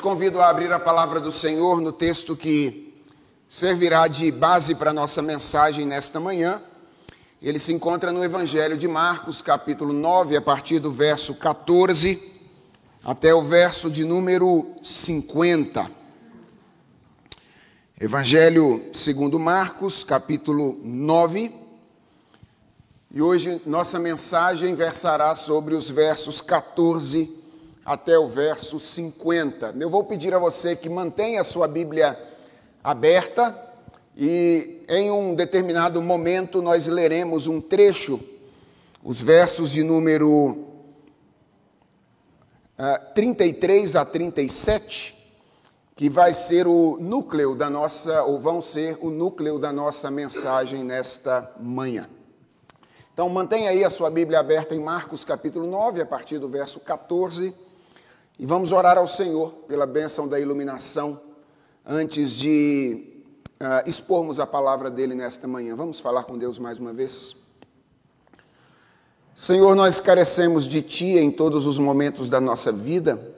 [0.00, 2.94] Convido a abrir a palavra do Senhor no texto que
[3.48, 6.60] servirá de base para a nossa mensagem nesta manhã.
[7.40, 12.32] Ele se encontra no Evangelho de Marcos, capítulo 9, a partir do verso 14
[13.02, 15.90] até o verso de número 50.
[18.00, 21.52] Evangelho segundo Marcos, capítulo 9.
[23.10, 27.43] E hoje nossa mensagem versará sobre os versos 14
[27.84, 29.74] até o verso 50.
[29.78, 32.18] Eu vou pedir a você que mantenha a sua Bíblia
[32.82, 33.54] aberta
[34.16, 38.20] e em um determinado momento nós leremos um trecho,
[39.02, 40.64] os versos de número uh,
[42.78, 45.14] ah, 33 a 37,
[45.94, 50.82] que vai ser o núcleo da nossa, ou vão ser o núcleo da nossa mensagem
[50.82, 52.08] nesta manhã.
[53.12, 56.80] Então mantenha aí a sua Bíblia aberta em Marcos capítulo 9, a partir do verso
[56.80, 57.63] 14
[58.38, 61.20] e vamos orar ao Senhor pela bênção da iluminação
[61.86, 63.22] antes de
[63.60, 65.76] uh, expormos a palavra dele nesta manhã.
[65.76, 67.36] Vamos falar com Deus mais uma vez?
[69.34, 73.34] Senhor, nós carecemos de Ti em todos os momentos da nossa vida,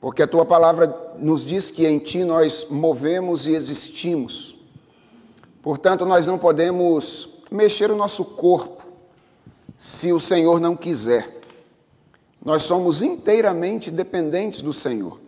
[0.00, 4.56] porque a Tua palavra nos diz que em Ti nós movemos e existimos.
[5.62, 8.84] Portanto, nós não podemos mexer o nosso corpo
[9.78, 11.35] se o Senhor não quiser.
[12.46, 15.18] Nós somos inteiramente dependentes do Senhor.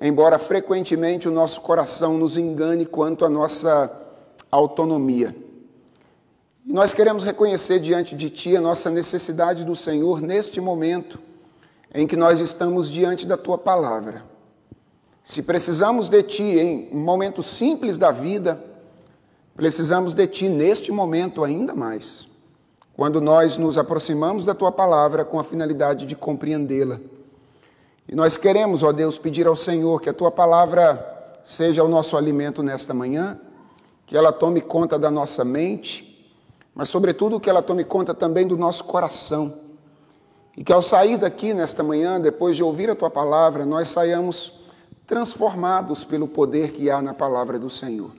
[0.00, 3.92] Embora frequentemente o nosso coração nos engane quanto à nossa
[4.50, 5.36] autonomia.
[6.64, 11.18] E nós queremos reconhecer diante de Ti a nossa necessidade do Senhor neste momento
[11.92, 14.24] em que nós estamos diante da Tua palavra.
[15.22, 18.64] Se precisamos de Ti em momentos simples da vida,
[19.54, 22.29] precisamos de Ti neste momento ainda mais
[23.00, 27.00] quando nós nos aproximamos da tua palavra com a finalidade de compreendê-la.
[28.06, 32.14] E nós queremos, ó Deus, pedir ao Senhor que a tua palavra seja o nosso
[32.14, 33.40] alimento nesta manhã,
[34.04, 36.30] que ela tome conta da nossa mente,
[36.74, 39.54] mas, sobretudo, que ela tome conta também do nosso coração.
[40.54, 44.60] E que ao sair daqui nesta manhã, depois de ouvir a tua palavra, nós saiamos
[45.06, 48.10] transformados pelo poder que há na palavra do Senhor.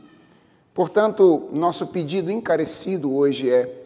[0.74, 3.81] Portanto, nosso pedido encarecido hoje é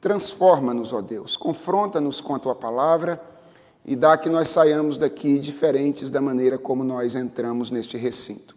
[0.00, 3.20] Transforma-nos, ó Deus, confronta-nos com a tua palavra
[3.84, 8.56] e dá que nós saiamos daqui diferentes da maneira como nós entramos neste recinto.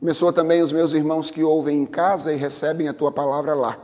[0.00, 3.78] Abençoa também os meus irmãos que ouvem em casa e recebem a tua palavra lá.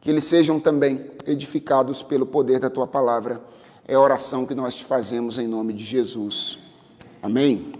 [0.00, 3.40] Que eles sejam também edificados pelo poder da tua palavra.
[3.86, 6.58] É a oração que nós te fazemos em nome de Jesus.
[7.22, 7.74] Amém.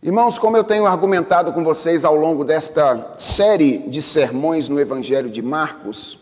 [0.00, 5.28] Irmãos, como eu tenho argumentado com vocês ao longo desta série de sermões no Evangelho
[5.28, 6.16] de Marcos,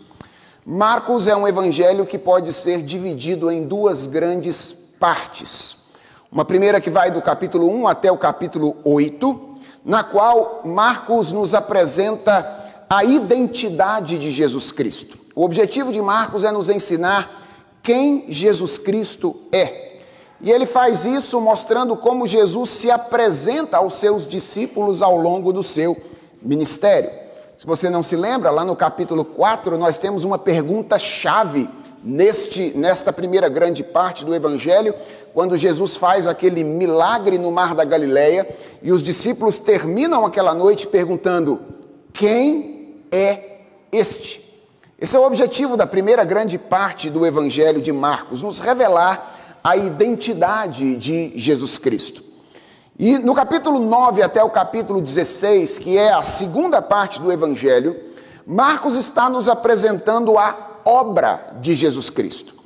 [0.70, 4.70] Marcos é um evangelho que pode ser dividido em duas grandes
[5.00, 5.78] partes.
[6.30, 11.54] Uma primeira que vai do capítulo 1 até o capítulo 8, na qual Marcos nos
[11.54, 15.18] apresenta a identidade de Jesus Cristo.
[15.34, 17.46] O objetivo de Marcos é nos ensinar
[17.82, 19.96] quem Jesus Cristo é.
[20.38, 25.62] E ele faz isso mostrando como Jesus se apresenta aos seus discípulos ao longo do
[25.62, 25.96] seu
[26.42, 27.27] ministério.
[27.58, 31.68] Se você não se lembra, lá no capítulo 4, nós temos uma pergunta-chave
[32.04, 34.94] neste, nesta primeira grande parte do Evangelho,
[35.34, 38.48] quando Jesus faz aquele milagre no mar da Galileia
[38.80, 41.60] e os discípulos terminam aquela noite perguntando:
[42.12, 44.40] Quem é este?
[45.00, 49.76] Esse é o objetivo da primeira grande parte do Evangelho de Marcos, nos revelar a
[49.76, 52.27] identidade de Jesus Cristo.
[52.98, 57.96] E no capítulo 9 até o capítulo 16, que é a segunda parte do Evangelho,
[58.44, 62.56] Marcos está nos apresentando a obra de Jesus Cristo.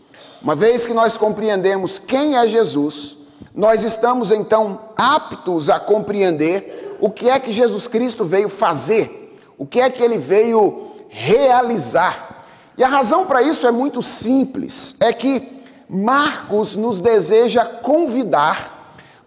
[0.41, 3.15] Uma vez que nós compreendemos quem é Jesus,
[3.54, 9.67] nós estamos então aptos a compreender o que é que Jesus Cristo veio fazer, o
[9.67, 12.46] que é que ele veio realizar.
[12.79, 18.71] E a razão para isso é muito simples: é que Marcos nos deseja convidar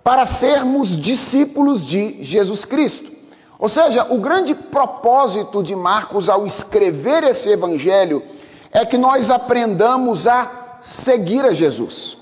[0.05, 3.11] para sermos discípulos de Jesus Cristo.
[3.57, 8.21] Ou seja, o grande propósito de Marcos ao escrever esse evangelho
[8.71, 12.19] é que nós aprendamos a seguir a Jesus.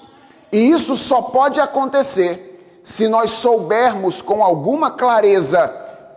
[0.49, 5.69] E isso só pode acontecer se nós soubermos com alguma clareza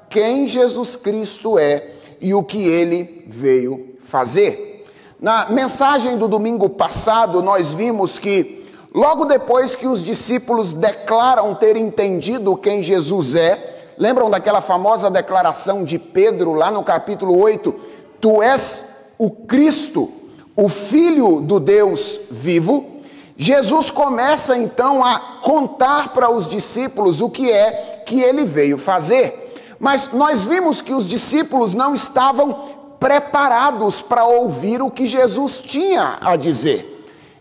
[0.08, 4.84] quem Jesus Cristo é e o que ele veio fazer.
[5.20, 8.65] Na mensagem do domingo passado, nós vimos que
[8.96, 15.84] Logo depois que os discípulos declaram ter entendido quem Jesus é, lembram daquela famosa declaração
[15.84, 17.75] de Pedro lá no capítulo 8:
[18.19, 18.87] Tu és
[19.19, 20.10] o Cristo,
[20.56, 23.02] o Filho do Deus vivo.
[23.37, 29.76] Jesus começa então a contar para os discípulos o que é que ele veio fazer.
[29.78, 36.16] Mas nós vimos que os discípulos não estavam preparados para ouvir o que Jesus tinha
[36.22, 36.95] a dizer.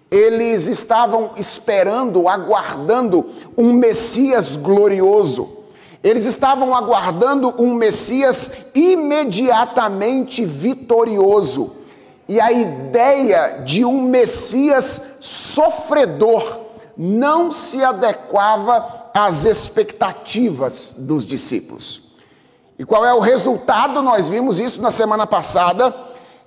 [0.09, 3.25] Eles estavam esperando, aguardando
[3.57, 5.49] um Messias glorioso.
[6.03, 11.77] Eles estavam aguardando um Messias imediatamente vitorioso.
[12.27, 16.59] E a ideia de um Messias sofredor
[16.95, 22.01] não se adequava às expectativas dos discípulos.
[22.77, 24.01] E qual é o resultado?
[24.01, 25.93] Nós vimos isso na semana passada.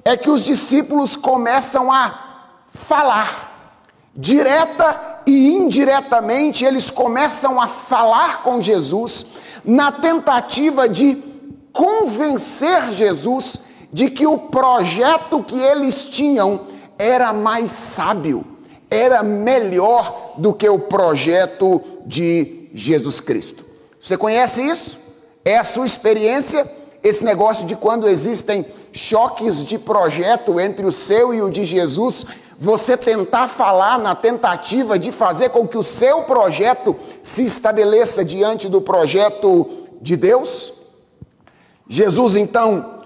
[0.05, 2.28] É que os discípulos começam a
[2.69, 3.83] falar,
[4.15, 9.27] direta e indiretamente, eles começam a falar com Jesus
[9.65, 11.23] na tentativa de
[11.73, 13.63] convencer Jesus
[13.93, 16.63] de que o projeto que eles tinham
[16.99, 18.45] era mais sábio,
[18.91, 23.65] era melhor do que o projeto de Jesus Cristo.
[24.01, 24.99] Você conhece isso?
[25.45, 26.71] É a sua experiência?
[27.03, 32.27] Esse negócio de quando existem choques de projeto entre o seu e o de Jesus,
[32.61, 38.69] você tentar falar na tentativa de fazer com que o seu projeto se estabeleça diante
[38.69, 40.73] do projeto de Deus?
[41.89, 42.99] Jesus então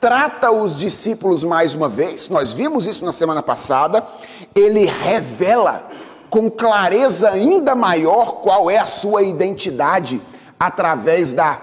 [0.00, 4.06] trata os discípulos mais uma vez, nós vimos isso na semana passada,
[4.54, 5.88] ele revela
[6.30, 10.22] com clareza ainda maior qual é a sua identidade
[10.58, 11.60] através da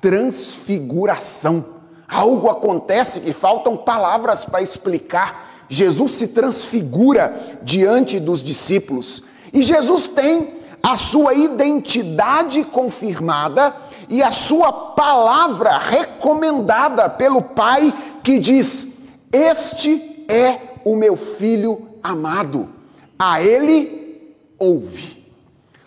[0.00, 1.64] transfiguração.
[2.08, 9.22] Algo acontece que faltam palavras para explicar Jesus se transfigura diante dos discípulos
[9.52, 13.74] e Jesus tem a sua identidade confirmada
[14.08, 17.92] e a sua palavra recomendada pelo Pai
[18.22, 18.86] que diz:
[19.32, 22.68] Este é o meu filho amado,
[23.18, 25.24] a ele ouve.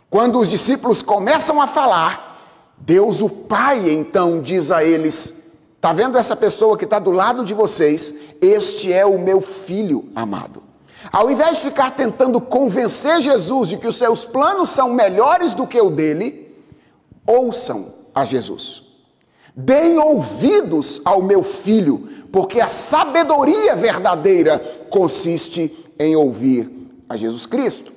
[0.10, 2.42] Quando os discípulos começam a falar,
[2.78, 5.34] Deus o Pai então diz a eles:
[5.80, 8.14] Está vendo essa pessoa que está do lado de vocês?
[8.42, 10.62] Este é o meu filho amado.
[11.10, 15.66] Ao invés de ficar tentando convencer Jesus de que os seus planos são melhores do
[15.66, 16.54] que o dele,
[17.26, 18.84] ouçam a Jesus.
[19.56, 24.60] Deem ouvidos ao meu filho, porque a sabedoria verdadeira
[24.90, 26.70] consiste em ouvir
[27.08, 27.94] a Jesus Cristo.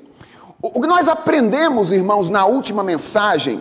[0.63, 3.61] O que nós aprendemos, irmãos, na última mensagem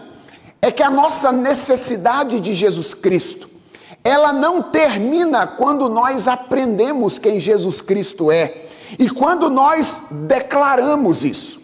[0.61, 3.49] é que a nossa necessidade de Jesus Cristo
[4.03, 8.65] ela não termina quando nós aprendemos quem Jesus Cristo é
[8.97, 11.61] e quando nós declaramos isso.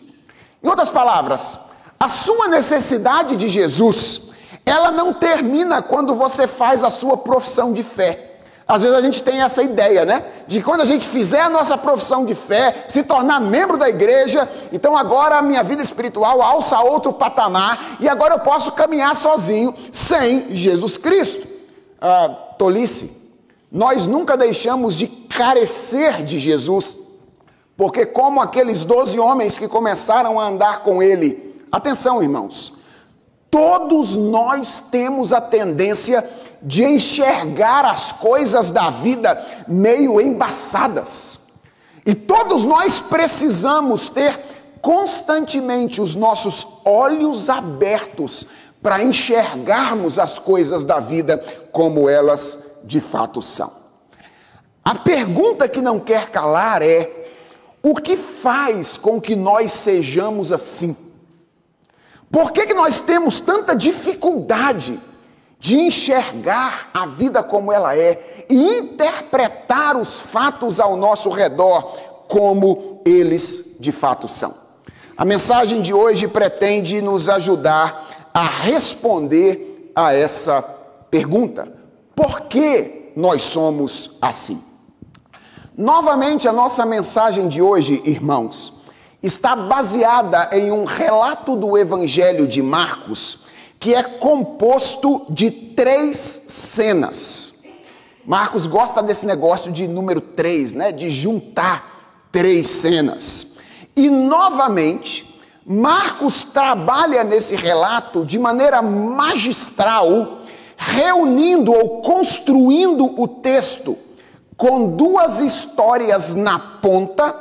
[0.63, 1.59] Em outras palavras,
[1.99, 4.21] a sua necessidade de Jesus,
[4.65, 8.23] ela não termina quando você faz a sua profissão de fé.
[8.67, 10.23] Às vezes a gente tem essa ideia, né?
[10.45, 14.47] De quando a gente fizer a nossa profissão de fé, se tornar membro da igreja,
[14.73, 19.73] então agora a minha vida espiritual alça outro patamar e agora eu posso caminhar sozinho
[19.91, 21.56] sem Jesus Cristo
[21.99, 23.11] ah, tolice.
[23.71, 26.97] Nós nunca deixamos de carecer de Jesus,
[27.75, 32.73] porque, como aqueles doze homens que começaram a andar com ele, atenção, irmãos,
[33.51, 36.27] todos nós temos a tendência
[36.61, 41.39] de enxergar as coisas da vida meio embaçadas.
[42.05, 44.39] E todos nós precisamos ter
[44.81, 48.47] constantemente os nossos olhos abertos
[48.81, 53.71] para enxergarmos as coisas da vida como elas de fato são.
[54.83, 57.11] A pergunta que não quer calar é:
[57.83, 60.95] o que faz com que nós sejamos assim?
[62.31, 64.99] Por que, que nós temos tanta dificuldade
[65.59, 71.83] de enxergar a vida como ela é e interpretar os fatos ao nosso redor
[72.27, 74.53] como eles de fato são?
[75.17, 78.06] A mensagem de hoje pretende nos ajudar
[78.37, 80.61] a responder a essa
[81.09, 81.73] pergunta:
[82.15, 84.61] por que nós somos assim?
[85.75, 88.73] Novamente, a nossa mensagem de hoje, irmãos,
[89.23, 93.39] está baseada em um relato do Evangelho de Marcos,
[93.79, 97.55] que é composto de três cenas.
[98.23, 100.91] Marcos gosta desse negócio de número três, né?
[100.91, 103.47] De juntar três cenas.
[103.95, 105.36] E novamente,
[105.69, 110.37] Marcos trabalha nesse relato de maneira magistral,
[110.77, 113.97] reunindo ou construindo o texto
[114.55, 117.35] com duas histórias na ponta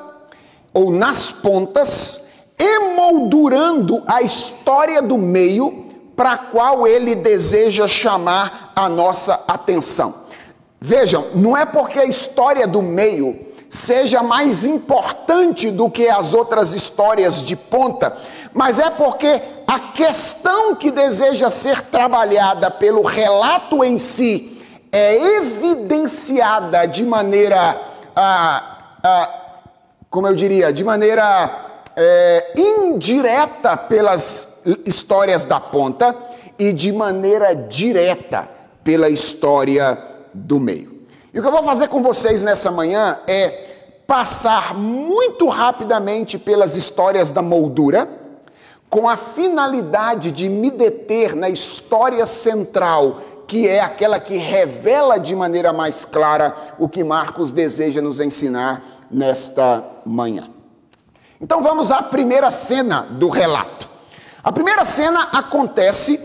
[0.74, 2.26] ou nas pontas,
[2.58, 10.26] emoldurando a história do meio para a qual ele deseja chamar a nossa atenção.
[10.80, 16.72] Vejam, não é porque a história do meio seja mais importante do que as outras
[16.72, 18.16] histórias de ponta,
[18.52, 26.86] mas é porque a questão que deseja ser trabalhada pelo relato em si é evidenciada
[26.86, 27.80] de maneira,
[28.14, 29.30] ah, ah,
[30.08, 34.52] como eu diria, de maneira é, indireta pelas
[34.84, 36.14] histórias da ponta
[36.58, 38.48] e de maneira direta
[38.84, 39.98] pela história
[40.32, 40.95] do meio.
[41.36, 43.48] E o que eu vou fazer com vocês nessa manhã é
[44.06, 48.08] passar muito rapidamente pelas histórias da moldura,
[48.88, 55.36] com a finalidade de me deter na história central, que é aquela que revela de
[55.36, 60.48] maneira mais clara o que Marcos deseja nos ensinar nesta manhã.
[61.38, 63.86] Então vamos à primeira cena do relato.
[64.42, 66.18] A primeira cena acontece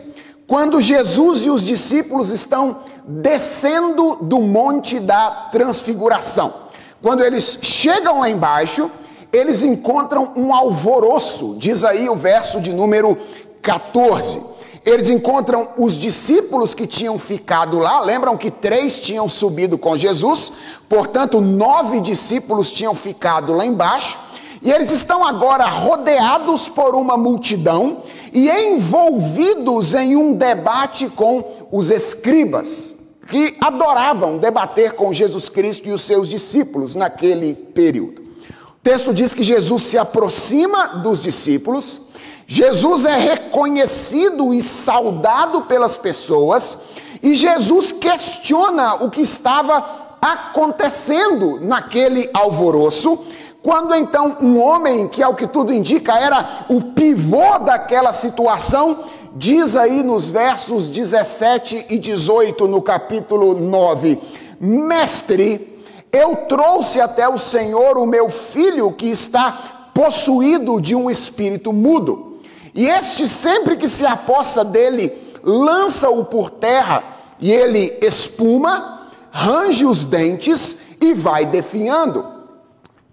[0.48, 6.54] quando Jesus e os discípulos estão descendo do Monte da Transfiguração.
[7.02, 8.92] Quando eles chegam lá embaixo,
[9.32, 13.18] eles encontram um alvoroço, diz aí o verso de número
[13.62, 14.42] 14.
[14.86, 20.52] Eles encontram os discípulos que tinham ficado lá, lembram que três tinham subido com Jesus,
[20.90, 24.18] portanto, nove discípulos tinham ficado lá embaixo,
[24.62, 28.00] e eles estão agora rodeados por uma multidão
[28.34, 32.96] e envolvidos em um debate com os escribas
[33.30, 38.22] que adoravam debater com Jesus Cristo e os seus discípulos naquele período.
[38.22, 42.02] O texto diz que Jesus se aproxima dos discípulos,
[42.46, 46.78] Jesus é reconhecido e saudado pelas pessoas,
[47.24, 53.20] e Jesus questiona o que estava acontecendo naquele alvoroço,
[53.64, 59.76] quando então um homem, que ao que tudo indica era o pivô daquela situação, diz
[59.76, 64.20] aí nos versos 17 e 18 no capítulo 9:
[64.60, 71.72] Mestre, eu trouxe até o Senhor o meu filho que está possuído de um espírito
[71.72, 72.40] mudo.
[72.74, 75.12] E este, sempre que se apossa dele,
[75.44, 77.04] lança-o por terra,
[77.40, 82.26] e ele espuma, range os dentes e vai definhando.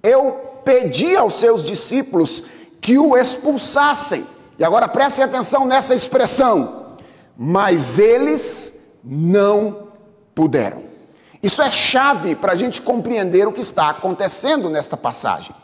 [0.02, 0.32] Eu
[0.64, 2.42] pedi aos seus discípulos
[2.80, 4.24] que o expulsassem
[4.58, 6.96] e agora prestem atenção nessa expressão.
[7.36, 8.74] Mas eles
[9.04, 9.88] não
[10.34, 10.82] puderam.
[11.42, 15.54] Isso é chave para a gente compreender o que está acontecendo nesta passagem.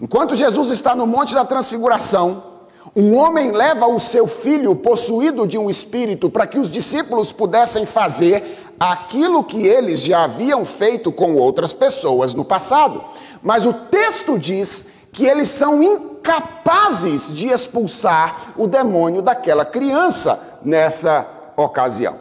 [0.00, 2.54] Enquanto Jesus está no Monte da Transfiguração,
[2.96, 7.86] um homem leva o seu filho possuído de um espírito para que os discípulos pudessem
[7.86, 13.04] fazer aquilo que eles já haviam feito com outras pessoas no passado.
[13.40, 21.24] Mas o texto diz que eles são incapazes de expulsar o demônio daquela criança nessa
[21.56, 22.16] ocasião.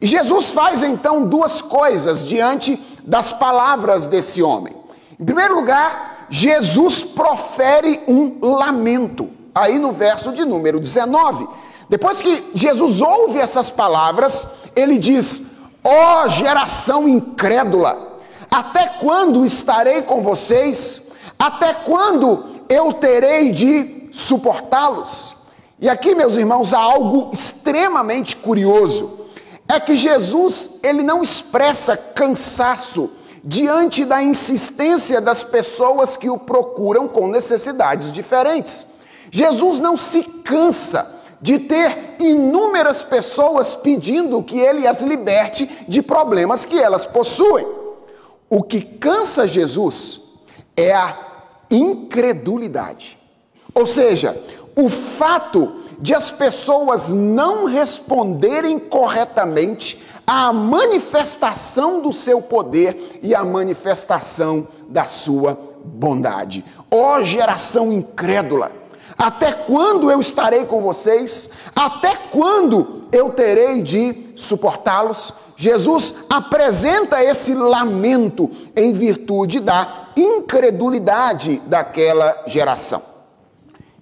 [0.00, 4.74] E Jesus faz então duas coisas diante das palavras desse homem.
[5.18, 11.48] Em primeiro lugar, Jesus profere um lamento, aí no verso de número 19.
[11.88, 15.42] Depois que Jesus ouve essas palavras, ele diz:
[15.82, 18.18] Ó oh, geração incrédula,
[18.50, 21.05] até quando estarei com vocês?
[21.38, 25.36] Até quando eu terei de suportá-los?
[25.78, 29.26] E aqui, meus irmãos, há algo extremamente curioso.
[29.68, 33.10] É que Jesus, ele não expressa cansaço
[33.44, 38.86] diante da insistência das pessoas que o procuram com necessidades diferentes.
[39.30, 46.64] Jesus não se cansa de ter inúmeras pessoas pedindo que ele as liberte de problemas
[46.64, 47.66] que elas possuem.
[48.48, 50.22] O que cansa Jesus
[50.76, 51.16] é a
[51.70, 53.18] incredulidade.
[53.74, 54.40] Ou seja,
[54.74, 63.44] o fato de as pessoas não responderem corretamente à manifestação do seu poder e à
[63.44, 66.64] manifestação da sua bondade.
[66.90, 68.72] Ó oh, geração incrédula,
[69.16, 71.48] até quando eu estarei com vocês?
[71.74, 75.32] Até quando eu terei de suportá-los?
[75.56, 83.02] Jesus apresenta esse lamento em virtude da incredulidade daquela geração.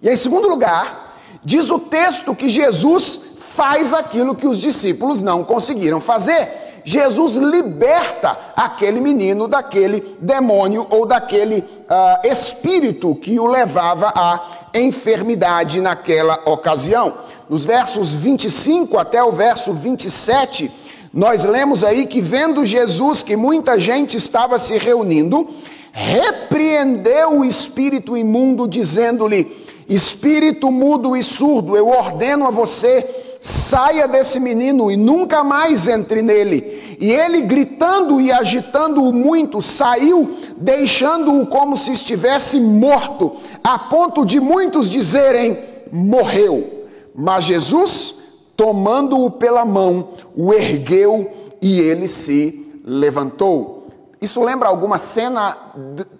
[0.00, 3.20] E em segundo lugar, diz o texto que Jesus
[3.54, 6.82] faz aquilo que os discípulos não conseguiram fazer.
[6.84, 15.80] Jesus liberta aquele menino daquele demônio ou daquele uh, espírito que o levava à enfermidade
[15.80, 17.14] naquela ocasião.
[17.48, 20.70] Nos versos 25 até o verso 27,
[21.12, 25.48] nós lemos aí que, vendo Jesus que muita gente estava se reunindo,
[25.96, 34.40] repreendeu o espírito imundo, dizendo-lhe: Espírito mudo e surdo, eu ordeno a você, saia desse
[34.40, 36.96] menino e nunca mais entre nele.
[36.98, 44.40] E ele, gritando e agitando-o muito, saiu, deixando-o como se estivesse morto, a ponto de
[44.40, 45.58] muitos dizerem:
[45.92, 46.86] morreu.
[47.14, 48.16] Mas Jesus,
[48.56, 51.30] tomando-o pela mão, o ergueu
[51.62, 53.73] e ele se levantou.
[54.20, 55.56] Isso lembra alguma cena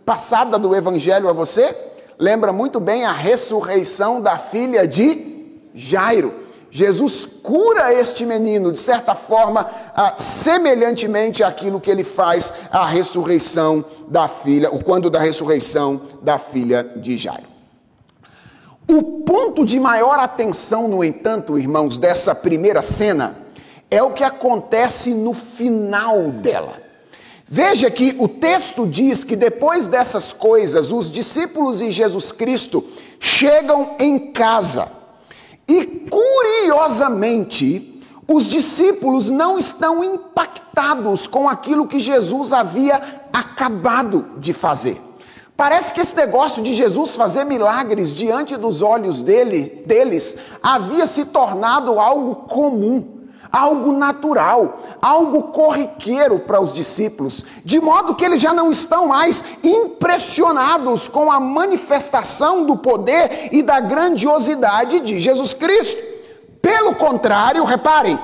[0.05, 1.77] passada do Evangelho a você?
[2.19, 6.43] Lembra muito bem a ressurreição da filha de Jairo.
[6.71, 9.71] Jesus cura este menino, de certa forma,
[10.19, 16.83] semelhantemente àquilo que ele faz à ressurreição da filha, o quando da ressurreição da filha
[16.97, 17.55] de Jairo.
[18.91, 23.37] O ponto de maior atenção, no entanto, irmãos, dessa primeira cena
[23.91, 26.84] é o que acontece no final dela.
[27.57, 32.83] Veja que o texto diz que depois dessas coisas, os discípulos e Jesus Cristo
[33.21, 34.91] chegam em casa.
[35.69, 45.01] E curiosamente, os discípulos não estão impactados com aquilo que Jesus havia acabado de fazer.
[45.57, 51.25] Parece que esse negócio de Jesus fazer milagres diante dos olhos dele, deles havia se
[51.27, 53.14] tornado algo comum,
[53.55, 59.45] algo natural, algo corriqueiro para os discípulos, de modo que eles já não estão mais
[59.63, 66.03] impressionados com a manifestação do poder e da grandiosidade de Jesus Cristo.
[66.61, 68.19] Pelo contrário, reparem,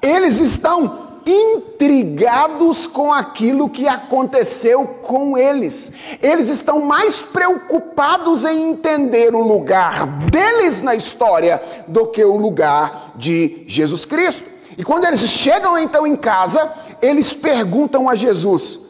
[0.00, 5.92] eles estão intrigados com aquilo que aconteceu com eles.
[6.22, 13.12] Eles estão mais preocupados em entender o lugar deles na história do que o lugar
[13.16, 14.59] de Jesus Cristo.
[14.80, 16.72] E quando eles chegam então em casa,
[17.02, 18.80] eles perguntam a Jesus: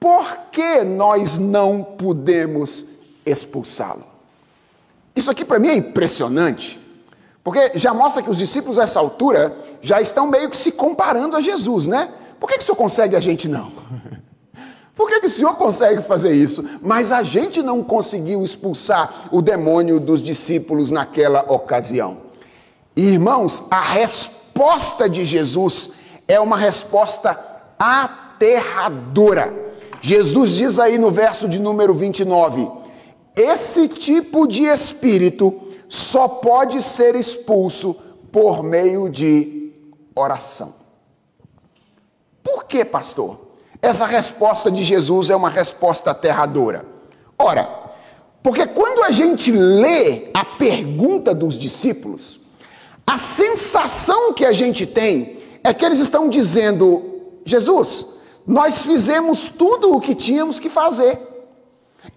[0.00, 2.84] por que nós não podemos
[3.24, 4.02] expulsá-lo?
[5.14, 6.80] Isso aqui para mim é impressionante,
[7.44, 11.36] porque já mostra que os discípulos a essa altura já estão meio que se comparando
[11.36, 12.12] a Jesus, né?
[12.40, 13.70] Por que, que o senhor consegue e a gente não?
[14.96, 16.64] Por que, que o senhor consegue fazer isso?
[16.82, 22.18] Mas a gente não conseguiu expulsar o demônio dos discípulos naquela ocasião.
[22.96, 24.43] Irmãos, a resposta
[25.10, 25.90] de Jesus
[26.26, 27.38] é uma resposta
[27.78, 29.52] aterradora.
[30.00, 32.68] Jesus diz aí no verso de número 29:
[33.36, 37.96] esse tipo de espírito só pode ser expulso
[38.30, 39.72] por meio de
[40.14, 40.74] oração.
[42.42, 43.40] Por que, pastor?
[43.80, 46.86] Essa resposta de Jesus é uma resposta aterradora.
[47.38, 47.68] Ora,
[48.42, 52.40] porque quando a gente lê a pergunta dos discípulos,
[53.06, 58.06] a sensação que a gente tem é que eles estão dizendo: Jesus,
[58.46, 61.18] nós fizemos tudo o que tínhamos que fazer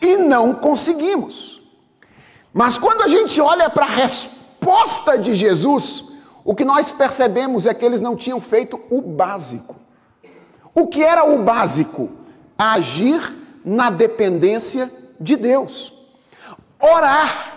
[0.01, 1.61] e não conseguimos.
[2.53, 6.05] Mas quando a gente olha para a resposta de Jesus,
[6.43, 9.75] o que nós percebemos é que eles não tinham feito o básico.
[10.73, 12.09] O que era o básico?
[12.57, 13.21] Agir
[13.63, 15.93] na dependência de Deus.
[16.79, 17.56] Orar,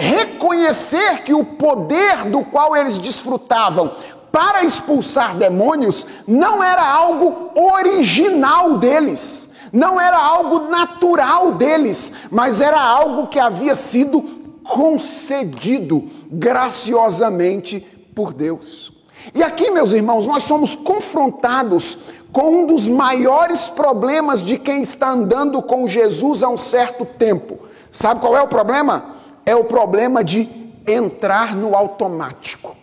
[0.00, 3.92] reconhecer que o poder do qual eles desfrutavam
[4.32, 12.80] para expulsar demônios não era algo original deles, não era algo natural deles, mas era
[12.80, 14.22] algo que havia sido
[14.64, 17.80] concedido graciosamente
[18.14, 18.92] por Deus.
[19.34, 21.98] E aqui, meus irmãos, nós somos confrontados
[22.32, 27.58] com um dos maiores problemas de quem está andando com Jesus há um certo tempo.
[27.92, 29.19] Sabe qual é o problema?
[29.44, 30.48] É o problema de
[30.86, 32.76] entrar no automático.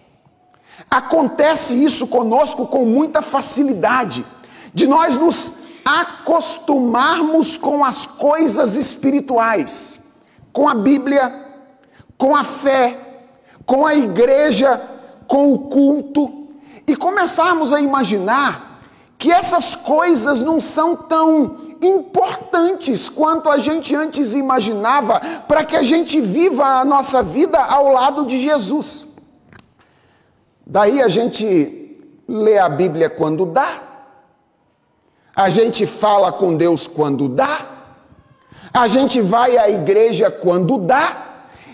[0.90, 4.26] Acontece isso conosco com muita facilidade,
[4.74, 10.00] de nós nos acostumarmos com as coisas espirituais,
[10.54, 11.46] com a Bíblia,
[12.18, 13.24] com a fé,
[13.66, 14.82] com a igreja,
[15.28, 16.48] com o culto
[16.86, 18.82] e começarmos a imaginar
[19.18, 25.84] que essas coisas não são tão importantes quanto a gente antes imaginava para que a
[25.84, 29.08] gente viva a nossa vida ao lado de Jesus.
[30.66, 33.82] Daí a gente lê a Bíblia quando dá,
[35.36, 37.66] a gente fala com Deus quando dá,
[38.74, 41.26] a gente vai à igreja quando dá,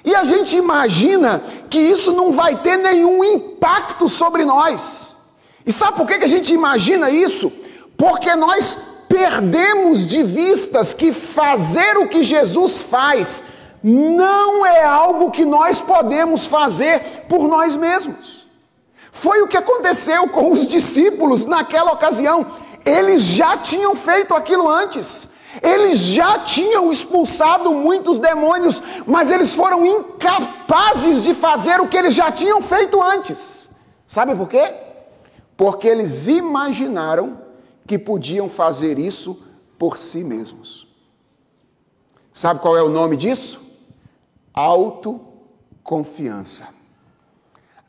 [0.06, 5.18] e a gente imagina que isso não vai ter nenhum impacto sobre nós.
[5.66, 7.52] E sabe por que a gente imagina isso?
[7.98, 8.78] Porque nós
[9.14, 13.44] perdemos de vistas que fazer o que Jesus faz
[13.84, 18.48] não é algo que nós podemos fazer por nós mesmos.
[19.12, 22.54] Foi o que aconteceu com os discípulos naquela ocasião.
[22.84, 25.30] Eles já tinham feito aquilo antes.
[25.62, 32.16] Eles já tinham expulsado muitos demônios, mas eles foram incapazes de fazer o que eles
[32.16, 33.70] já tinham feito antes.
[34.08, 34.74] Sabe por quê?
[35.56, 37.38] porque eles imaginaram
[37.86, 39.42] que podiam fazer isso
[39.78, 40.88] por si mesmos.
[42.32, 43.62] Sabe qual é o nome disso?
[44.54, 46.70] Autoconfiança.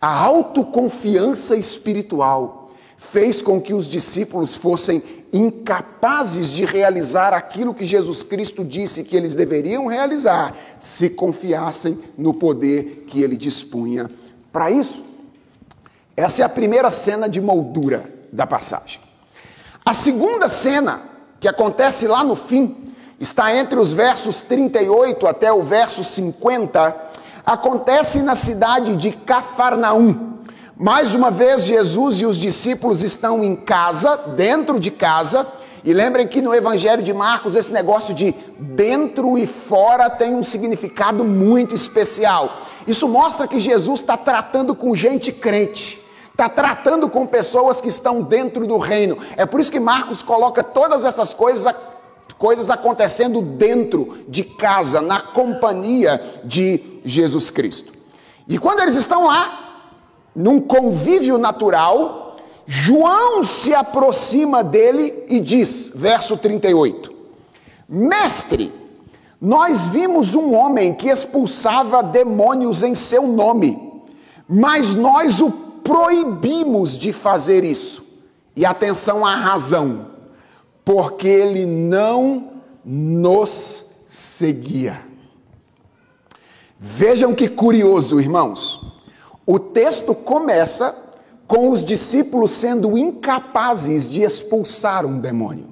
[0.01, 5.03] A autoconfiança espiritual fez com que os discípulos fossem
[5.33, 12.35] incapazes de realizar aquilo que Jesus Cristo disse que eles deveriam realizar se confiassem no
[12.35, 14.11] poder que ele dispunha
[14.53, 15.03] para isso.
[16.17, 19.04] Essa é a primeira cena de moldura da passagem.
[19.85, 21.03] A segunda cena,
[21.39, 27.05] que acontece lá no fim, está entre os versos 38 até o verso 50
[27.45, 30.39] acontece na cidade de Cafarnaum.
[30.77, 35.47] Mais uma vez, Jesus e os discípulos estão em casa, dentro de casa,
[35.85, 40.43] e lembrem que no Evangelho de Marcos, esse negócio de dentro e fora tem um
[40.43, 42.63] significado muito especial.
[42.87, 46.03] Isso mostra que Jesus está tratando com gente crente,
[46.35, 49.17] está tratando com pessoas que estão dentro do reino.
[49.37, 51.73] É por isso que Marcos coloca todas essas coisas
[52.37, 57.93] coisas acontecendo dentro de casa, na companhia de Jesus Cristo.
[58.49, 59.83] E quando eles estão lá,
[60.35, 67.15] num convívio natural, João se aproxima dele e diz, verso 38:
[67.89, 68.73] Mestre,
[69.41, 74.03] nós vimos um homem que expulsava demônios em seu nome,
[74.49, 78.03] mas nós o proibimos de fazer isso.
[78.57, 80.15] E atenção à razão
[80.85, 82.51] porque ele não
[82.85, 85.01] nos seguia.
[86.79, 88.81] Vejam que curioso, irmãos.
[89.47, 90.95] O texto começa
[91.47, 95.69] com os discípulos sendo incapazes de expulsar um demônio.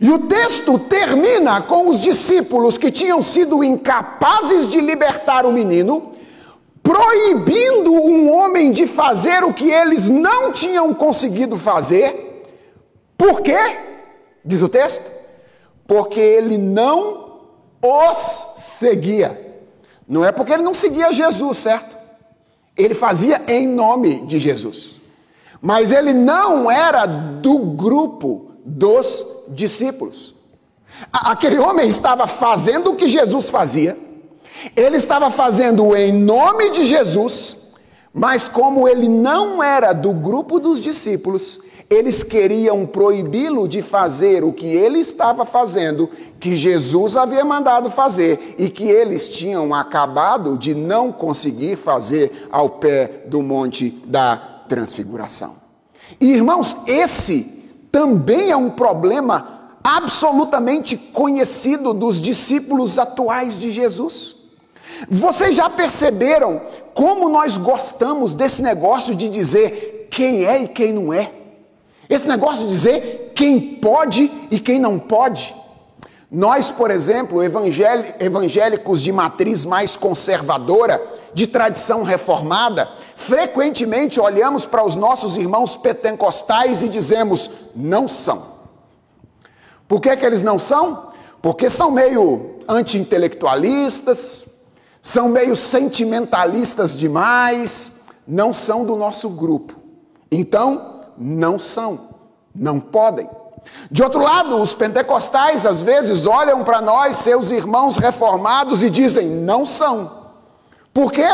[0.00, 6.12] E o texto termina com os discípulos que tinham sido incapazes de libertar o menino,
[6.86, 12.44] proibindo um homem de fazer o que eles não tinham conseguido fazer.
[13.18, 13.78] Por quê?
[14.44, 15.10] diz o texto?
[15.84, 17.40] Porque ele não
[17.82, 19.60] os seguia.
[20.08, 21.96] Não é porque ele não seguia Jesus, certo?
[22.76, 25.00] Ele fazia em nome de Jesus.
[25.60, 30.36] Mas ele não era do grupo dos discípulos.
[31.12, 33.98] Aquele homem estava fazendo o que Jesus fazia,
[34.74, 37.56] ele estava fazendo em nome de Jesus,
[38.12, 44.52] mas como ele não era do grupo dos discípulos, eles queriam proibi-lo de fazer o
[44.52, 50.74] que ele estava fazendo, que Jesus havia mandado fazer e que eles tinham acabado de
[50.74, 54.36] não conseguir fazer ao pé do Monte da
[54.68, 55.54] Transfiguração.
[56.20, 64.35] Irmãos, esse também é um problema absolutamente conhecido dos discípulos atuais de Jesus.
[65.08, 66.62] Vocês já perceberam
[66.94, 71.30] como nós gostamos desse negócio de dizer quem é e quem não é?
[72.08, 75.54] Esse negócio de dizer quem pode e quem não pode.
[76.30, 81.00] Nós, por exemplo, evangélicos de matriz mais conservadora,
[81.32, 88.56] de tradição reformada, frequentemente olhamos para os nossos irmãos pentecostais e dizemos: não são.
[89.86, 91.10] Por que, que eles não são?
[91.40, 94.44] Porque são meio anti-intelectualistas,
[95.06, 97.92] são meio sentimentalistas demais,
[98.26, 99.72] não são do nosso grupo.
[100.32, 102.08] Então, não são,
[102.52, 103.30] não podem.
[103.88, 109.28] De outro lado, os pentecostais às vezes olham para nós, seus irmãos reformados, e dizem:
[109.28, 110.10] não são.
[110.92, 111.28] Por quê?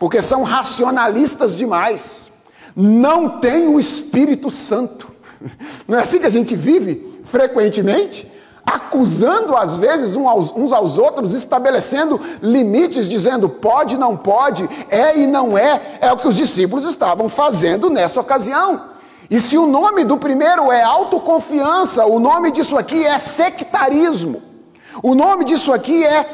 [0.00, 2.28] Porque são racionalistas demais.
[2.74, 5.12] Não têm o Espírito Santo.
[5.86, 8.31] Não é assim que a gente vive frequentemente?
[8.64, 15.58] Acusando às vezes uns aos outros, estabelecendo limites, dizendo pode, não pode, é e não
[15.58, 15.98] é.
[16.00, 18.92] É o que os discípulos estavam fazendo nessa ocasião.
[19.28, 24.42] E se o nome do primeiro é autoconfiança, o nome disso aqui é sectarismo.
[25.02, 26.26] O nome disso aqui é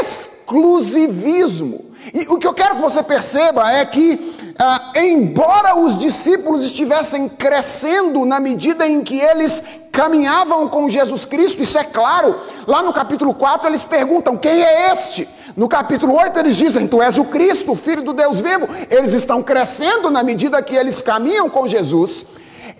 [0.00, 1.92] exclusivismo.
[2.12, 7.28] E o que eu quero que você perceba é que, ah, embora os discípulos estivessem
[7.28, 12.92] crescendo na medida em que eles caminhavam com Jesus Cristo, isso é claro, lá no
[12.92, 15.28] capítulo 4 eles perguntam: quem é este?
[15.56, 18.68] No capítulo 8 eles dizem: Tu és o Cristo, o Filho do Deus vivo.
[18.88, 22.24] Eles estão crescendo na medida que eles caminham com Jesus.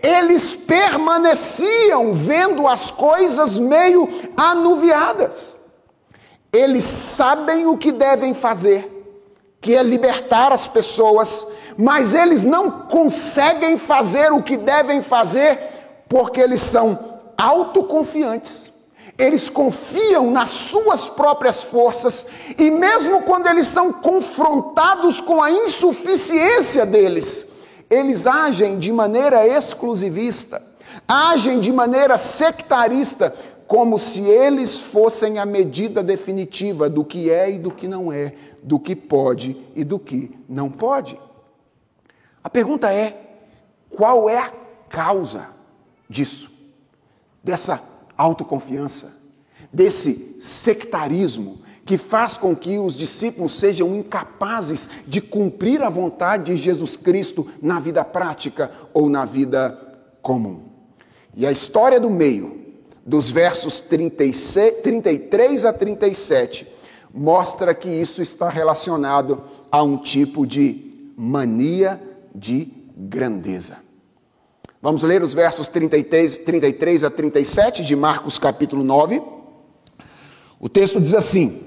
[0.01, 5.59] Eles permaneciam vendo as coisas meio anuviadas.
[6.53, 8.89] Eles sabem o que devem fazer,
[9.61, 11.45] que é libertar as pessoas,
[11.77, 15.59] mas eles não conseguem fazer o que devem fazer
[16.09, 16.99] porque eles são
[17.37, 18.73] autoconfiantes
[19.19, 22.27] eles confiam nas suas próprias forças
[22.59, 27.49] e, mesmo quando eles são confrontados com a insuficiência deles,
[27.91, 30.63] eles agem de maneira exclusivista,
[31.07, 33.35] agem de maneira sectarista,
[33.67, 38.35] como se eles fossem a medida definitiva do que é e do que não é,
[38.63, 41.19] do que pode e do que não pode.
[42.53, 43.39] Pergunta é:
[43.91, 44.53] qual é a
[44.89, 45.49] causa
[46.09, 46.51] disso?
[47.43, 47.83] Dessa
[48.17, 49.17] autoconfiança,
[49.73, 56.63] desse sectarismo que faz com que os discípulos sejam incapazes de cumprir a vontade de
[56.63, 59.77] Jesus Cristo na vida prática ou na vida
[60.23, 60.63] comum.
[61.35, 62.61] E a história do meio,
[63.05, 66.69] dos versos 36, 33 a 37,
[67.13, 72.01] mostra que isso está relacionado a um tipo de mania
[72.35, 73.79] de grandeza.
[74.81, 79.23] Vamos ler os versos 33, 33 a 37 de Marcos capítulo 9.
[80.59, 81.63] O texto diz assim: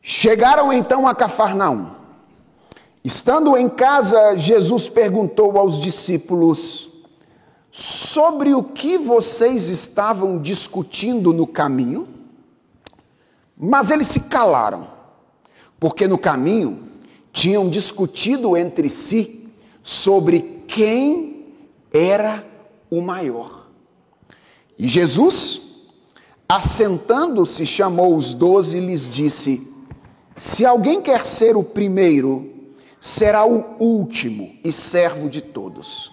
[0.00, 1.90] Chegaram então a Cafarnaum.
[3.04, 6.88] Estando em casa, Jesus perguntou aos discípulos:
[7.72, 12.08] Sobre o que vocês estavam discutindo no caminho?
[13.56, 14.86] Mas eles se calaram,
[15.80, 16.84] porque no caminho
[17.32, 19.37] tinham discutido entre si
[19.88, 21.46] sobre quem
[21.90, 22.44] era
[22.90, 23.68] o maior.
[24.78, 25.62] E Jesus,
[26.46, 29.66] assentando-se, chamou os doze e lhes disse:
[30.36, 32.52] Se alguém quer ser o primeiro,
[33.00, 36.12] será o último e servo de todos.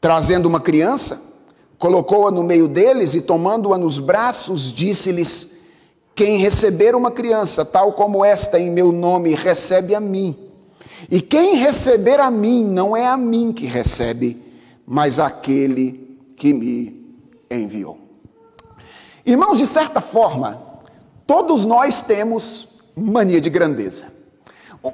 [0.00, 1.22] Trazendo uma criança,
[1.78, 5.52] colocou-a no meio deles e, tomando-a nos braços, disse-lhes:
[6.16, 10.47] Quem receber uma criança tal como esta em meu nome, recebe a mim.
[11.10, 14.42] E quem receber a mim, não é a mim que recebe,
[14.86, 17.06] mas aquele que me
[17.50, 17.98] enviou.
[19.24, 20.62] Irmãos, de certa forma,
[21.26, 24.06] todos nós temos mania de grandeza.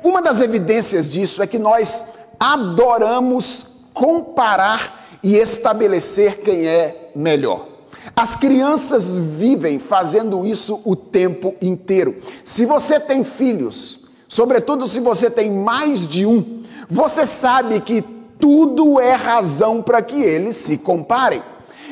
[0.02, 2.04] Uma das evidências disso é que nós
[2.38, 7.68] adoramos comparar e estabelecer quem é melhor.
[8.14, 12.20] As crianças vivem fazendo isso o tempo inteiro.
[12.44, 14.03] Se você tem filhos,
[14.34, 20.20] sobretudo se você tem mais de um, você sabe que tudo é razão para que
[20.20, 21.40] eles se comparem.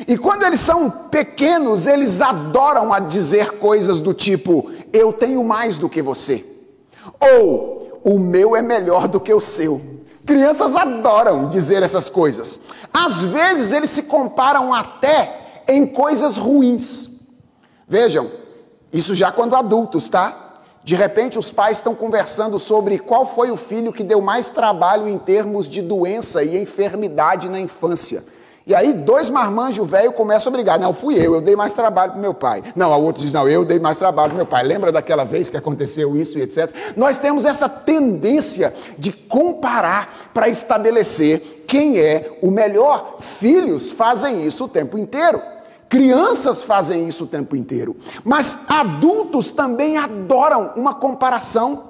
[0.05, 5.77] E quando eles são pequenos, eles adoram a dizer coisas do tipo: eu tenho mais
[5.77, 6.45] do que você,
[7.17, 9.79] ou o meu é melhor do que o seu.
[10.25, 12.59] Crianças adoram dizer essas coisas.
[12.93, 17.09] Às vezes eles se comparam até em coisas ruins.
[17.87, 18.29] Vejam,
[18.91, 20.42] isso já quando adultos, tá?
[20.83, 25.07] De repente, os pais estão conversando sobre qual foi o filho que deu mais trabalho
[25.07, 28.23] em termos de doença e enfermidade na infância.
[28.65, 30.79] E aí, dois marmanjos velhos começam a brigar.
[30.79, 32.63] Não, fui eu, eu dei mais trabalho para meu pai.
[32.75, 34.63] Não, a outro diz, não, eu dei mais trabalho para meu pai.
[34.63, 36.69] Lembra daquela vez que aconteceu isso e etc.
[36.95, 43.17] Nós temos essa tendência de comparar para estabelecer quem é o melhor.
[43.19, 45.41] Filhos fazem isso o tempo inteiro.
[45.93, 51.83] Crianças fazem isso o tempo inteiro, mas adultos também adoram uma comparação.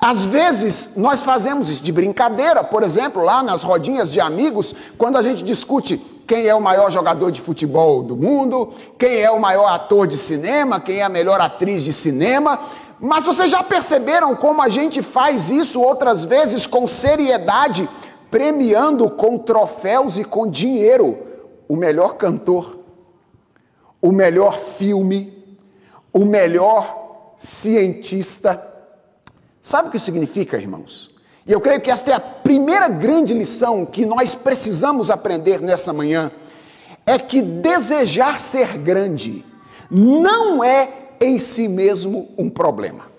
[0.00, 5.18] Às vezes nós fazemos isso de brincadeira, por exemplo, lá nas rodinhas de amigos, quando
[5.18, 9.38] a gente discute quem é o maior jogador de futebol do mundo, quem é o
[9.38, 12.60] maior ator de cinema, quem é a melhor atriz de cinema.
[12.98, 17.86] Mas vocês já perceberam como a gente faz isso outras vezes com seriedade,
[18.30, 21.18] premiando com troféus e com dinheiro
[21.68, 22.79] o melhor cantor?
[24.00, 25.32] O melhor filme,
[26.12, 28.66] o melhor cientista.
[29.62, 31.10] Sabe o que isso significa, irmãos?
[31.46, 35.92] E eu creio que esta é a primeira grande lição que nós precisamos aprender nessa
[35.92, 36.30] manhã:
[37.06, 39.44] é que desejar ser grande
[39.90, 40.88] não é
[41.20, 43.10] em si mesmo um problema.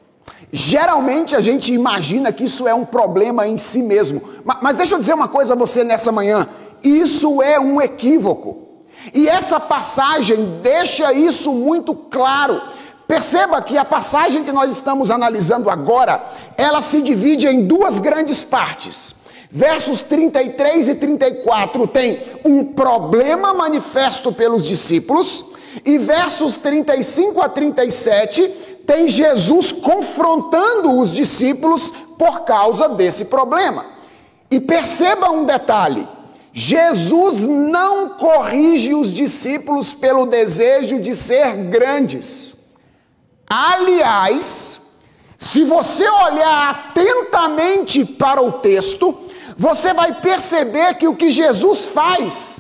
[0.51, 4.21] Geralmente a gente imagina que isso é um problema em si mesmo.
[4.43, 6.47] Mas deixa eu dizer uma coisa a você nessa manhã:
[6.83, 8.60] isso é um equívoco.
[9.13, 12.61] E essa passagem deixa isso muito claro.
[13.07, 16.23] Perceba que a passagem que nós estamos analisando agora,
[16.57, 19.13] ela se divide em duas grandes partes.
[19.49, 25.43] Versos 33 e 34 tem um problema manifesto pelos discípulos,
[25.85, 28.47] e versos 35 a 37
[28.85, 33.85] tem Jesus confrontando os discípulos por causa desse problema.
[34.49, 36.07] E perceba um detalhe:
[36.53, 42.55] Jesus não corrige os discípulos pelo desejo de ser grandes.
[43.47, 44.81] Aliás,
[45.37, 49.17] se você olhar atentamente para o texto,
[49.57, 52.59] você vai perceber que o que Jesus faz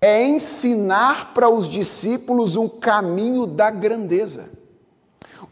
[0.00, 4.50] é ensinar para os discípulos um caminho da grandeza.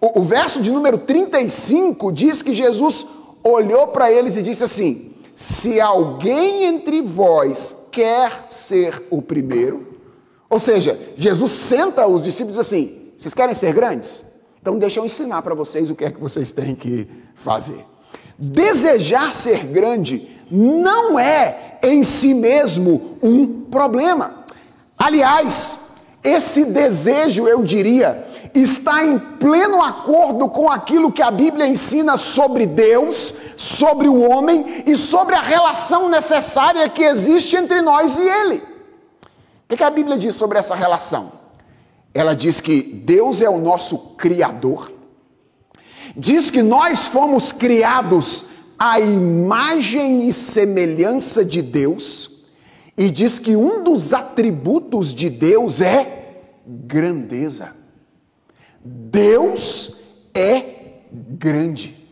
[0.01, 3.07] O, o verso de número 35 diz que Jesus
[3.43, 9.95] olhou para eles e disse assim: se alguém entre vós quer ser o primeiro,
[10.49, 14.25] ou seja, Jesus senta os discípulos assim: vocês querem ser grandes?
[14.61, 17.85] Então deixa eu ensinar para vocês o que é que vocês têm que fazer.
[18.39, 24.45] Desejar ser grande não é em si mesmo um problema.
[24.97, 25.79] Aliás,
[26.23, 32.67] esse desejo, eu diria, está em pleno acordo com aquilo que a Bíblia ensina sobre
[32.67, 38.63] Deus, sobre o homem e sobre a relação necessária que existe entre nós e Ele.
[39.69, 41.33] O que a Bíblia diz sobre essa relação?
[42.13, 44.93] Ela diz que Deus é o nosso Criador,
[46.17, 48.45] diz que nós fomos criados
[48.79, 52.31] à imagem e semelhança de Deus,
[52.97, 57.84] e diz que um dos atributos de Deus é grandeza.
[58.85, 59.97] Deus
[60.35, 60.65] é
[61.11, 62.05] grande.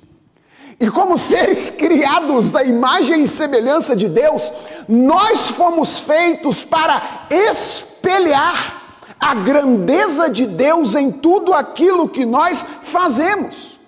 [0.81, 4.53] E como seres criados à imagem e semelhança de Deus,
[4.89, 8.83] nós fomos feitos para espelhar
[9.21, 13.79] a grandeza de Deus em tudo aquilo que nós fazemos.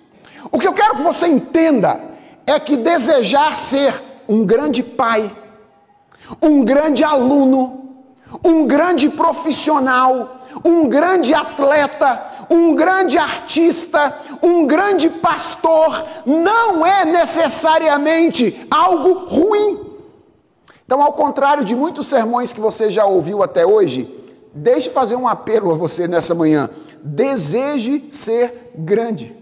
[0.51, 1.99] O que eu quero que você entenda
[2.47, 5.35] é que desejar ser um grande pai,
[6.41, 8.05] um grande aluno,
[8.43, 18.65] um grande profissional, um grande atleta, um grande artista, um grande pastor, não é necessariamente
[18.69, 19.95] algo ruim.
[20.85, 24.07] Então, ao contrário de muitos sermões que você já ouviu até hoje,
[24.53, 26.69] deixe fazer um apelo a você nessa manhã.
[27.03, 29.35] Deseje ser grande.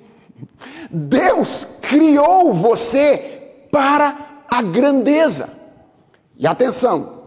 [0.90, 4.18] Deus criou você para
[4.50, 5.50] a grandeza.
[6.38, 7.24] E atenção,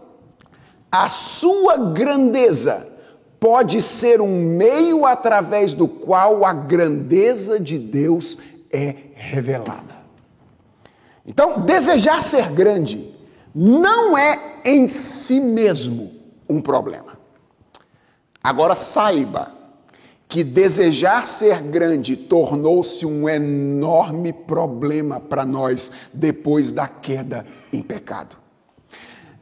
[0.91, 2.87] a sua grandeza
[3.39, 8.37] pode ser um meio através do qual a grandeza de Deus
[8.71, 9.97] é revelada.
[11.25, 13.13] Então, desejar ser grande
[13.53, 16.11] não é em si mesmo
[16.47, 17.17] um problema.
[18.43, 19.51] Agora saiba
[20.29, 28.37] que desejar ser grande tornou-se um enorme problema para nós depois da queda em pecado.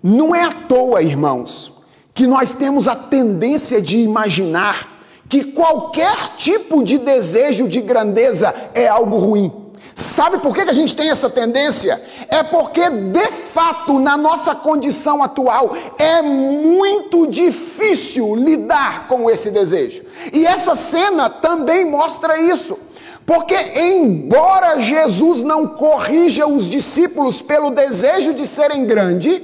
[0.02, 1.75] Não é à toa, irmãos,
[2.15, 4.89] que nós temos a tendência de imaginar
[5.28, 9.51] que qualquer tipo de desejo de grandeza é algo ruim.
[9.93, 12.01] Sabe por que a gente tem essa tendência?
[12.30, 20.04] É porque, de fato, na nossa condição atual, é muito difícil lidar com esse desejo.
[20.32, 22.78] E essa cena também mostra isso.
[23.25, 29.41] Porque, embora Jesus não corrija os discípulos pelo desejo de serem grandes,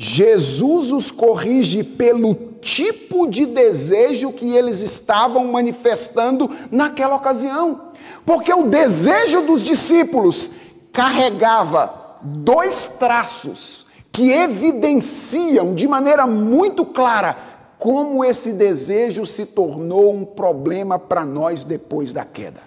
[0.00, 7.90] Jesus os corrige pelo tipo de desejo que eles estavam manifestando naquela ocasião.
[8.24, 10.52] Porque o desejo dos discípulos
[10.92, 17.36] carregava dois traços que evidenciam de maneira muito clara
[17.76, 22.60] como esse desejo se tornou um problema para nós depois da queda.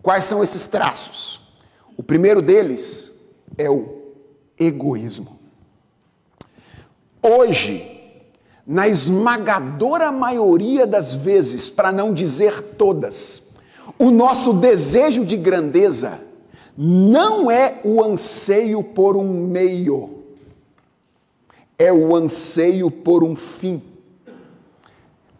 [0.00, 1.40] Quais são esses traços?
[1.96, 3.10] O primeiro deles
[3.58, 4.12] é o
[4.56, 5.35] egoísmo.
[7.28, 7.84] Hoje,
[8.64, 13.42] na esmagadora maioria das vezes, para não dizer todas,
[13.98, 16.20] o nosso desejo de grandeza
[16.78, 20.22] não é o anseio por um meio,
[21.76, 23.82] é o anseio por um fim.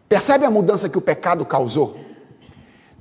[0.09, 1.97] Percebe a mudança que o pecado causou?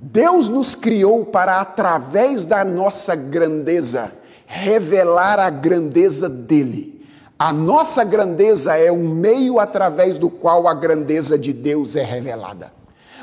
[0.00, 4.12] Deus nos criou para, através da nossa grandeza,
[4.46, 6.95] revelar a grandeza dele.
[7.38, 12.72] A nossa grandeza é um meio através do qual a grandeza de Deus é revelada.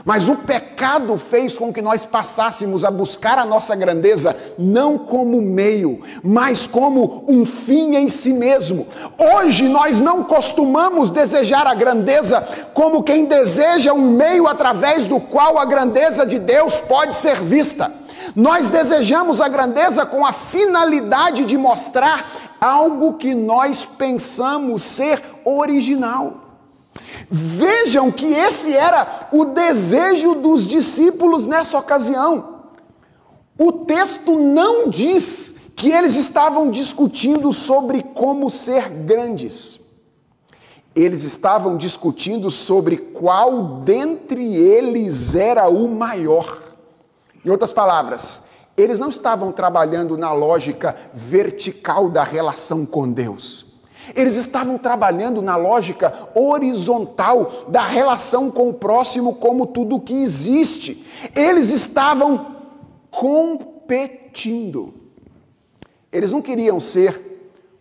[0.05, 5.41] Mas o pecado fez com que nós passássemos a buscar a nossa grandeza não como
[5.41, 8.85] meio, mas como um fim em si mesmo.
[9.17, 12.41] Hoje nós não costumamos desejar a grandeza
[12.73, 17.91] como quem deseja um meio através do qual a grandeza de Deus pode ser vista.
[18.35, 26.43] Nós desejamos a grandeza com a finalidade de mostrar algo que nós pensamos ser original.
[27.29, 32.61] Vejam que esse era o desejo dos discípulos nessa ocasião.
[33.59, 39.79] O texto não diz que eles estavam discutindo sobre como ser grandes.
[40.95, 46.61] Eles estavam discutindo sobre qual dentre eles era o maior.
[47.43, 48.41] Em outras palavras,
[48.75, 53.65] eles não estavam trabalhando na lógica vertical da relação com Deus.
[54.15, 61.05] Eles estavam trabalhando na lógica horizontal da relação com o próximo, como tudo que existe.
[61.35, 62.57] Eles estavam
[63.09, 64.93] competindo.
[66.11, 67.31] Eles não queriam ser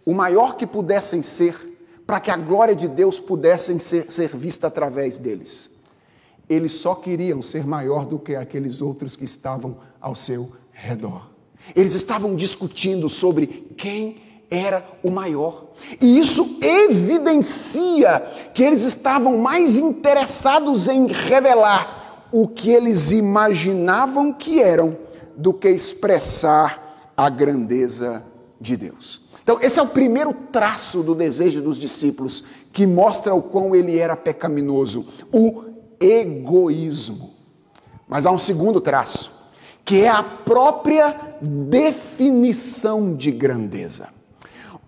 [0.07, 1.71] o maior que pudessem ser,
[2.07, 5.71] para que a glória de Deus pudesse ser, ser vista através deles.
[6.49, 10.53] Eles só queriam ser maior do que aqueles outros que estavam ao seu
[10.83, 11.31] redor.
[11.77, 14.17] Eles estavam discutindo sobre quem
[14.51, 15.69] era o maior.
[16.01, 18.21] E isso evidencia
[18.53, 24.97] que eles estavam mais interessados em revelar o que eles imaginavam que eram
[25.37, 28.25] do que expressar a grandeza
[28.61, 29.23] de Deus.
[29.43, 33.99] Então, esse é o primeiro traço do desejo dos discípulos que mostra o quão ele
[33.99, 35.65] era pecaminoso: o
[36.01, 37.31] egoísmo.
[38.09, 39.33] Mas há um segundo traço,
[39.85, 44.09] que é a própria definição de grandeza.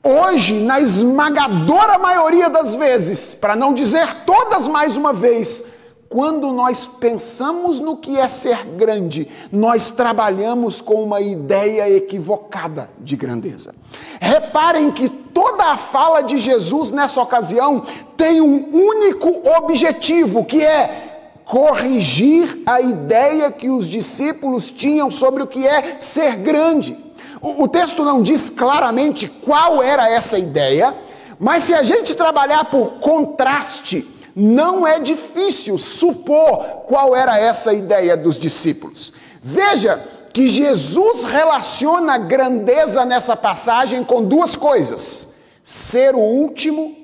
[0.03, 5.65] Hoje, na esmagadora maioria das vezes, para não dizer todas mais uma vez,
[6.11, 13.17] quando nós pensamos no que é ser grande, nós trabalhamos com uma ideia equivocada de
[13.17, 13.75] grandeza.
[14.21, 17.83] Reparem que toda a fala de Jesus nessa ocasião
[18.17, 19.29] tem um único
[19.59, 21.14] objetivo, que é
[21.45, 26.97] corrigir a ideia que os discípulos tinham sobre o que é ser grande.
[27.41, 30.95] O, o texto não diz claramente qual era essa ideia,
[31.39, 38.17] mas se a gente trabalhar por contraste, não é difícil supor qual era essa ideia
[38.17, 39.13] dos discípulos.
[39.43, 45.29] Veja que Jesus relaciona grandeza nessa passagem com duas coisas:
[45.63, 46.97] ser o último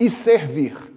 [0.00, 0.95] e servir.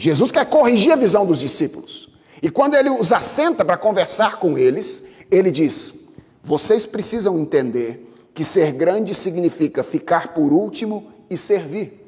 [0.00, 2.08] Jesus quer corrigir a visão dos discípulos.
[2.42, 5.94] E quando ele os assenta para conversar com eles, ele diz:
[6.42, 12.06] vocês precisam entender que ser grande significa ficar por último e servir.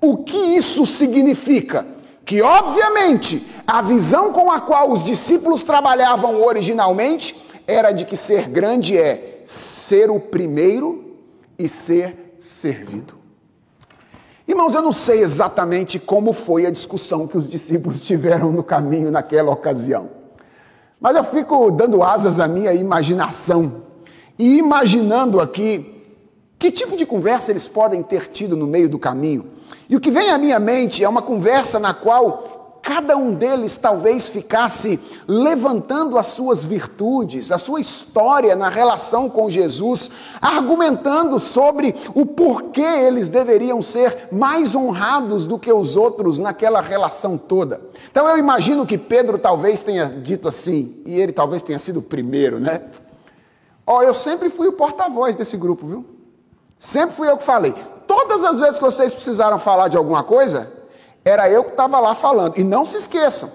[0.00, 1.86] O que isso significa?
[2.24, 7.36] que, obviamente, a visão com a qual os discípulos trabalhavam originalmente
[7.66, 11.18] era de que ser grande é ser o primeiro
[11.58, 13.23] e ser servido.
[14.46, 19.10] Irmãos, eu não sei exatamente como foi a discussão que os discípulos tiveram no caminho
[19.10, 20.10] naquela ocasião,
[21.00, 23.82] mas eu fico dando asas à minha imaginação
[24.38, 26.02] e imaginando aqui
[26.58, 29.46] que tipo de conversa eles podem ter tido no meio do caminho.
[29.88, 32.53] E o que vem à minha mente é uma conversa na qual
[32.84, 39.48] cada um deles talvez ficasse levantando as suas virtudes, a sua história na relação com
[39.48, 46.82] Jesus, argumentando sobre o porquê eles deveriam ser mais honrados do que os outros naquela
[46.82, 47.80] relação toda.
[48.10, 52.02] Então eu imagino que Pedro talvez tenha dito assim, e ele talvez tenha sido o
[52.02, 52.82] primeiro, né?
[53.86, 56.04] Ó, oh, eu sempre fui o porta-voz desse grupo, viu?
[56.78, 57.74] Sempre fui eu que falei
[58.06, 60.72] todas as vezes que vocês precisaram falar de alguma coisa,
[61.24, 62.58] era eu que estava lá falando.
[62.58, 63.50] E não se esqueçam,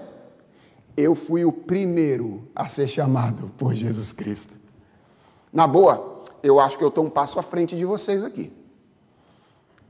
[0.96, 4.54] eu fui o primeiro a ser chamado por Jesus Cristo.
[5.52, 8.52] Na boa, eu acho que eu estou um passo à frente de vocês aqui.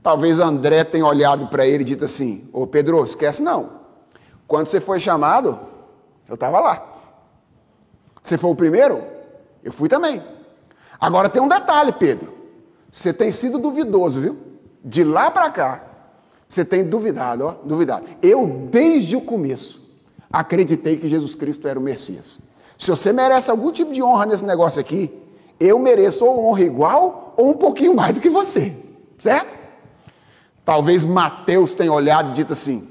[0.03, 3.81] Talvez André tenha olhado para ele e dito assim: Ô Pedro, esquece não.
[4.47, 5.59] Quando você foi chamado,
[6.28, 6.87] eu estava lá.
[8.22, 9.03] Você foi o primeiro?
[9.62, 10.22] Eu fui também.
[10.99, 12.33] Agora tem um detalhe, Pedro.
[12.91, 14.51] Você tem sido duvidoso, viu?
[14.85, 15.85] de lá para cá,
[16.51, 18.07] você tem duvidado, ó, duvidado.
[18.20, 19.80] Eu, desde o começo,
[20.32, 22.38] acreditei que Jesus Cristo era o Messias.
[22.76, 25.16] Se você merece algum tipo de honra nesse negócio aqui,
[25.61, 28.76] eu mereço ou honra igual ou um pouquinho mais do que você,
[29.16, 29.57] certo?
[30.64, 32.88] Talvez Mateus tenha olhado e dito assim: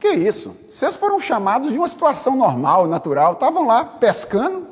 [0.00, 0.56] Que isso?
[0.70, 4.66] Vocês foram chamados de uma situação normal, natural, estavam lá pescando,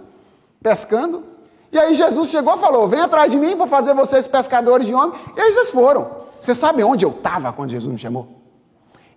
[0.62, 1.24] pescando,
[1.70, 4.94] e aí Jesus chegou e falou: Vem atrás de mim para fazer vocês pescadores de
[4.94, 5.20] homens.
[5.36, 6.19] E aí vocês foram.
[6.40, 8.40] Você sabe onde eu estava quando Jesus me chamou?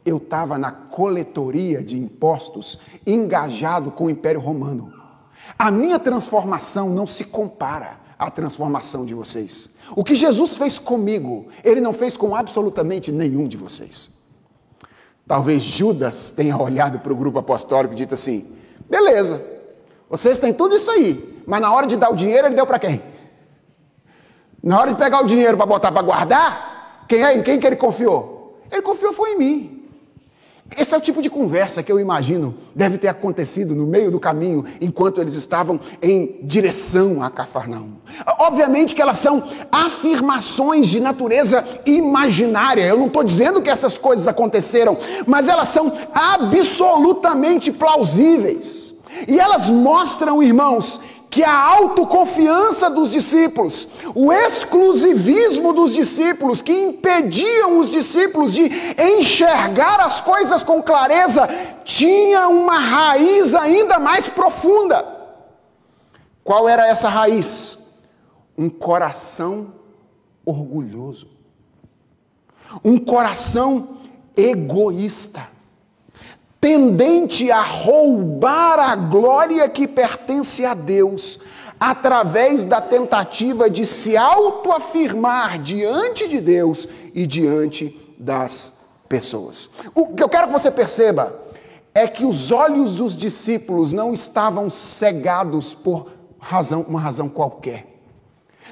[0.05, 4.91] Eu estava na coletoria de impostos, engajado com o Império Romano.
[5.57, 9.69] A minha transformação não se compara à transformação de vocês.
[9.95, 14.09] O que Jesus fez comigo, ele não fez com absolutamente nenhum de vocês.
[15.25, 18.45] Talvez Judas tenha olhado para o grupo apostólico e dito assim:
[18.89, 19.41] beleza,
[20.09, 22.79] vocês têm tudo isso aí, mas na hora de dar o dinheiro, ele deu para
[22.79, 23.01] quem?
[24.61, 26.72] Na hora de pegar o dinheiro para botar para guardar,
[27.13, 28.59] quem é em quem que ele confiou?
[28.71, 29.79] Ele confiou foi em mim.
[30.75, 34.19] Esse é o tipo de conversa que eu imagino deve ter acontecido no meio do
[34.19, 37.91] caminho, enquanto eles estavam em direção a Cafarnaum.
[38.39, 42.81] Obviamente que elas são afirmações de natureza imaginária.
[42.81, 44.97] Eu não estou dizendo que essas coisas aconteceram,
[45.27, 48.95] mas elas são absolutamente plausíveis.
[49.27, 50.99] E elas mostram, irmãos,
[51.33, 58.69] que a autoconfiança dos discípulos, o exclusivismo dos discípulos, que impediam os discípulos de
[59.01, 61.49] enxergar as coisas com clareza,
[61.83, 65.03] tinha uma raiz ainda mais profunda.
[66.43, 67.79] Qual era essa raiz?
[68.55, 69.73] Um coração
[70.45, 71.27] orgulhoso.
[72.83, 73.97] um coração
[74.37, 75.47] egoísta,
[76.63, 81.41] tendente a roubar a glória que pertence a Deus,
[81.77, 88.71] através da tentativa de se autoafirmar diante de Deus e diante das
[89.09, 89.69] pessoas.
[89.93, 91.37] O que eu quero que você perceba
[91.93, 96.07] é que os olhos dos discípulos não estavam cegados por
[96.39, 97.87] razão, uma razão qualquer.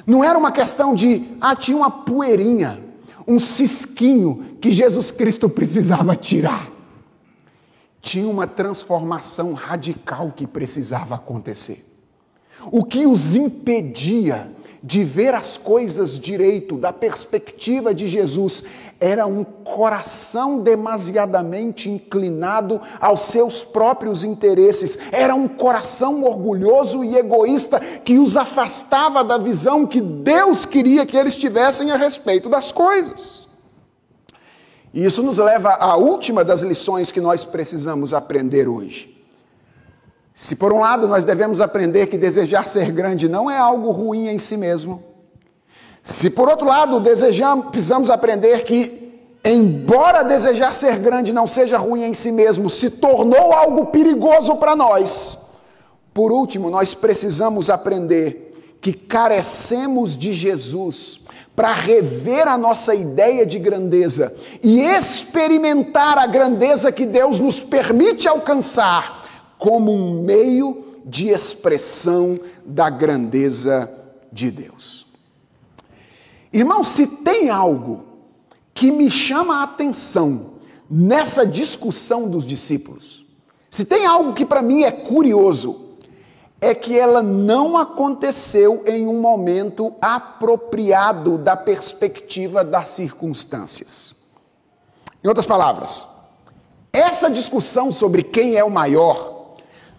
[0.07, 2.81] Não era uma questão de, ah, tinha uma poeirinha,
[3.27, 6.79] um cisquinho que Jesus Cristo precisava tirar.
[8.02, 11.86] Tinha uma transformação radical que precisava acontecer.
[12.72, 14.49] O que os impedia
[14.84, 18.64] de ver as coisas direito, da perspectiva de Jesus,
[18.99, 27.80] era um coração demasiadamente inclinado aos seus próprios interesses, era um coração orgulhoso e egoísta
[27.80, 33.47] que os afastava da visão que Deus queria que eles tivessem a respeito das coisas.
[34.93, 39.17] E isso nos leva à última das lições que nós precisamos aprender hoje.
[40.33, 44.27] Se por um lado nós devemos aprender que desejar ser grande não é algo ruim
[44.27, 45.03] em si mesmo,
[46.03, 52.03] se por outro lado desejamos, precisamos aprender que, embora desejar ser grande não seja ruim
[52.03, 55.37] em si mesmo, se tornou algo perigoso para nós.
[56.13, 61.21] Por último, nós precisamos aprender que carecemos de Jesus
[61.56, 68.28] para rever a nossa ideia de grandeza e experimentar a grandeza que Deus nos permite
[68.28, 73.91] alcançar como um meio de expressão da grandeza
[74.32, 75.06] de Deus.
[76.54, 78.06] Irmão, se tem algo
[78.74, 80.52] que me chama a atenção
[80.89, 83.26] nessa discussão dos discípulos,
[83.70, 85.90] se tem algo que para mim é curioso,
[86.62, 94.16] é que ela não aconteceu em um momento apropriado da perspectiva das circunstâncias.
[95.24, 96.07] Em outras palavras,
[96.93, 99.55] essa discussão sobre quem é o maior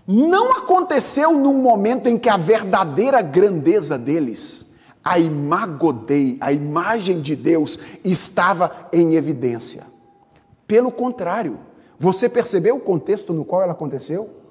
[0.07, 4.71] não aconteceu num momento em que a verdadeira grandeza deles
[5.05, 9.85] a imagodei, a imagem de Deus estava em evidência.
[10.67, 11.59] Pelo contrário,
[11.99, 14.42] você percebeu o contexto no qual ela aconteceu?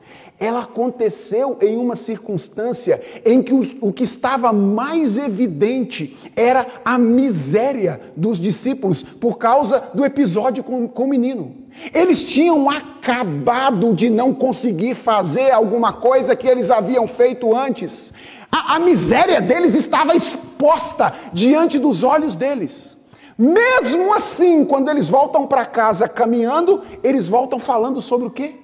[0.41, 8.01] Ela aconteceu em uma circunstância em que o, que estava mais evidente era a miséria
[8.17, 11.57] dos discípulos por causa do episódio com, com o menino.
[11.93, 18.11] Eles tinham acabado de não conseguir fazer alguma coisa que eles haviam feito antes.
[18.51, 22.97] A, a miséria deles estava exposta diante dos olhos deles.
[23.37, 28.60] Mesmo assim, quando eles voltam para casa caminhando, eles voltam falando sobre o quê?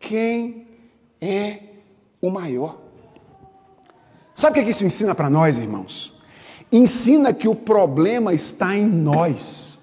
[0.00, 0.66] Quem
[1.20, 1.60] é
[2.20, 2.78] o maior?
[4.34, 6.14] Sabe o que isso ensina para nós, irmãos?
[6.70, 9.78] Ensina que o problema está em nós.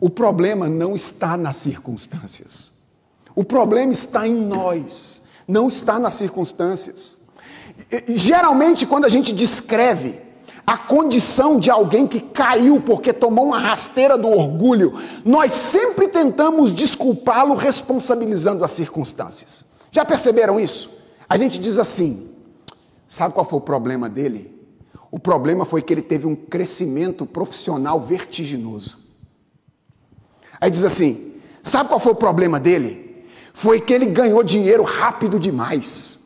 [0.00, 2.72] O problema não está nas circunstâncias.
[3.34, 7.18] O problema está em nós, não está nas circunstâncias.
[8.08, 10.20] Geralmente, quando a gente descreve
[10.66, 14.94] a condição de alguém que caiu porque tomou uma rasteira do orgulho,
[15.24, 19.64] nós sempre tentamos desculpá-lo responsabilizando as circunstâncias.
[19.90, 20.90] Já perceberam isso?
[21.28, 22.30] A gente diz assim:
[23.08, 24.52] sabe qual foi o problema dele?
[25.10, 28.98] O problema foi que ele teve um crescimento profissional vertiginoso.
[30.60, 33.26] Aí diz assim: sabe qual foi o problema dele?
[33.52, 36.20] Foi que ele ganhou dinheiro rápido demais.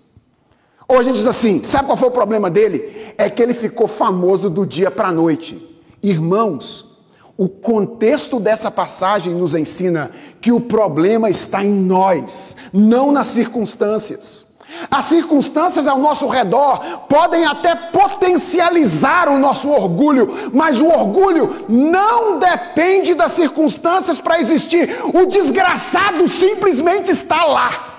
[0.88, 3.12] Ou a gente diz assim: sabe qual foi o problema dele?
[3.18, 5.60] É que ele ficou famoso do dia para a noite.
[6.02, 6.96] Irmãos,
[7.36, 10.10] o contexto dessa passagem nos ensina
[10.40, 14.46] que o problema está em nós, não nas circunstâncias.
[14.90, 22.38] As circunstâncias ao nosso redor podem até potencializar o nosso orgulho, mas o orgulho não
[22.38, 24.96] depende das circunstâncias para existir.
[25.14, 27.95] O desgraçado simplesmente está lá.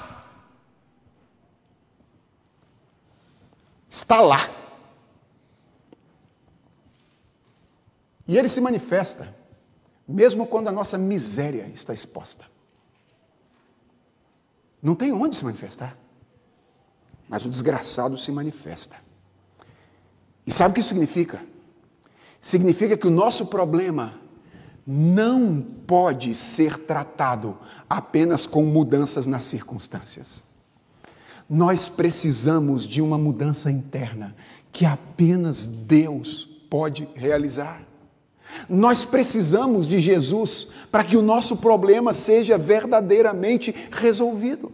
[3.90, 4.50] Está lá.
[8.28, 9.34] E ele se manifesta,
[10.08, 12.46] mesmo quando a nossa miséria está exposta.
[14.82, 15.98] Não tem onde se manifestar.
[17.30, 18.96] Mas o desgraçado se manifesta.
[20.46, 21.42] E sabe o que isso significa?
[22.40, 24.14] Significa que o nosso problema
[24.86, 27.58] não pode ser tratado
[27.90, 30.42] apenas com mudanças nas circunstâncias.
[31.50, 34.36] Nós precisamos de uma mudança interna
[34.72, 37.82] que apenas Deus pode realizar.
[38.70, 44.72] Nós precisamos de Jesus para que o nosso problema seja verdadeiramente resolvido.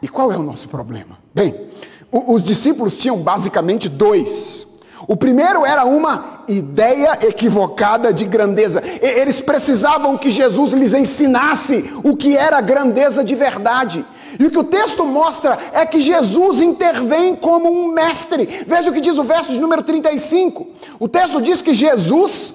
[0.00, 1.18] E qual é o nosso problema?
[1.32, 1.68] Bem,
[2.10, 4.66] os discípulos tinham basicamente dois.
[5.06, 8.82] O primeiro era uma ideia equivocada de grandeza.
[9.00, 14.04] Eles precisavam que Jesus lhes ensinasse o que era grandeza de verdade.
[14.38, 18.64] E o que o texto mostra é que Jesus intervém como um mestre.
[18.66, 20.66] Veja o que diz o verso de número 35.
[20.98, 22.54] O texto diz que Jesus,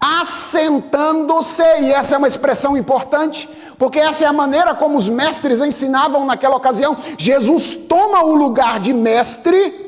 [0.00, 3.48] assentando-se, e essa é uma expressão importante,
[3.78, 6.96] porque essa é a maneira como os mestres ensinavam naquela ocasião.
[7.18, 9.86] Jesus toma o lugar de mestre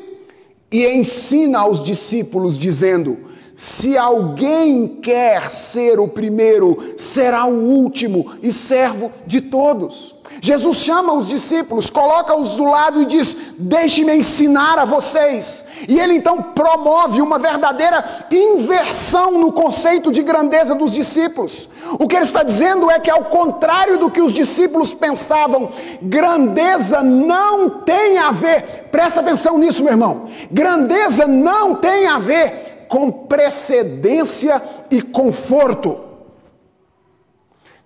[0.71, 3.17] e ensina aos discípulos, dizendo:
[3.55, 10.18] Se alguém quer ser o primeiro, será o último e servo de todos.
[10.41, 15.65] Jesus chama os discípulos, coloca-os do lado e diz: Deixe-me ensinar a vocês.
[15.87, 21.69] E ele então promove uma verdadeira inversão no conceito de grandeza dos discípulos.
[21.99, 25.71] O que ele está dizendo é que, ao contrário do que os discípulos pensavam,
[26.01, 30.29] grandeza não tem a ver, presta atenção nisso, meu irmão.
[30.51, 35.97] Grandeza não tem a ver com precedência e conforto.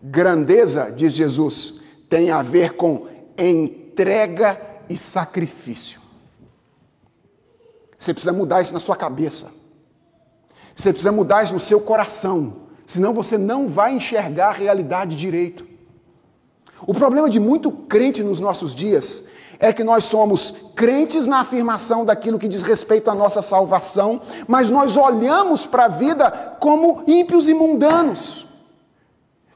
[0.01, 1.83] Grandeza, diz Jesus,
[2.14, 5.99] tem a ver com entrega e sacrifício.
[7.97, 9.47] Você precisa mudar isso na sua cabeça.
[10.76, 12.68] Você precisa mudar isso no seu coração.
[12.86, 15.66] Senão você não vai enxergar a realidade direito.
[16.86, 19.24] O problema de muito crente nos nossos dias
[19.57, 24.70] é que nós somos crentes na afirmação daquilo que diz respeito à nossa salvação, mas
[24.70, 28.45] nós olhamos para a vida como ímpios e mundanos.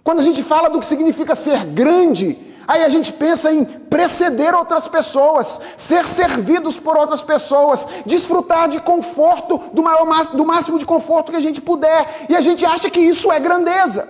[0.04, 4.54] Quando a gente fala do que significa ser grande, Aí a gente pensa em preceder
[4.54, 10.06] outras pessoas, ser servidos por outras pessoas, desfrutar de conforto, do, maior,
[10.36, 12.26] do máximo de conforto que a gente puder.
[12.30, 14.10] E a gente acha que isso é grandeza.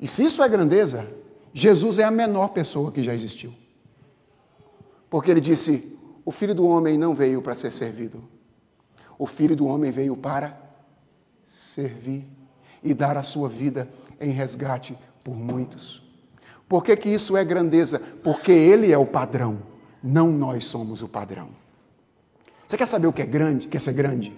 [0.00, 1.06] E se isso é grandeza,
[1.52, 3.52] Jesus é a menor pessoa que já existiu.
[5.10, 8.24] Porque ele disse: O filho do homem não veio para ser servido,
[9.18, 10.58] o filho do homem veio para
[11.46, 12.26] servir
[12.82, 16.09] e dar a sua vida em resgate por muitos.
[16.70, 17.98] Por que, que isso é grandeza?
[18.22, 19.60] Porque Ele é o padrão,
[20.00, 21.50] não nós somos o padrão.
[22.68, 23.66] Você quer saber o que é grande?
[23.66, 24.32] Quer ser grande?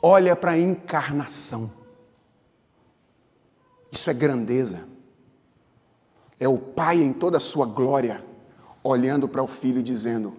[0.00, 1.68] Olha para a encarnação.
[3.90, 4.84] Isso é grandeza.
[6.38, 8.24] É o Pai em toda a sua glória,
[8.80, 10.32] olhando para o Filho e dizendo: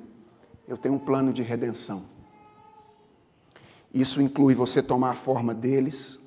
[0.66, 2.04] Eu tenho um plano de redenção.
[3.94, 6.18] Isso inclui você tomar a forma deles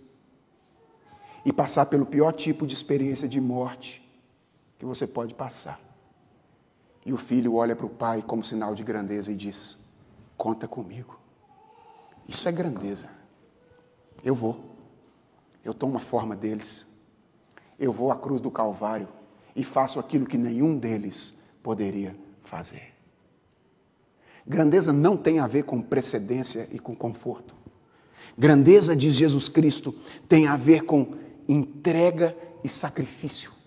[1.47, 4.07] e passar pelo pior tipo de experiência de morte
[4.79, 5.81] que você pode passar.
[7.05, 9.79] E o filho olha para o pai como sinal de grandeza e diz:
[10.37, 11.19] Conta comigo.
[12.29, 13.09] Isso é grandeza.
[14.23, 14.77] Eu vou.
[15.65, 16.87] Eu tomo a forma deles.
[17.79, 19.09] Eu vou à cruz do Calvário
[19.57, 22.95] e faço aquilo que nenhum deles poderia fazer.
[24.47, 27.55] Grandeza não tem a ver com precedência e com conforto.
[28.37, 29.95] Grandeza, diz Jesus Cristo,
[30.29, 31.15] tem a ver com
[31.49, 33.58] entrega e sacrifício.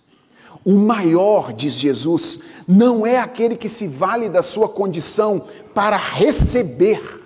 [0.64, 7.20] O maior, diz Jesus, não é aquele que se vale da sua condição para receber,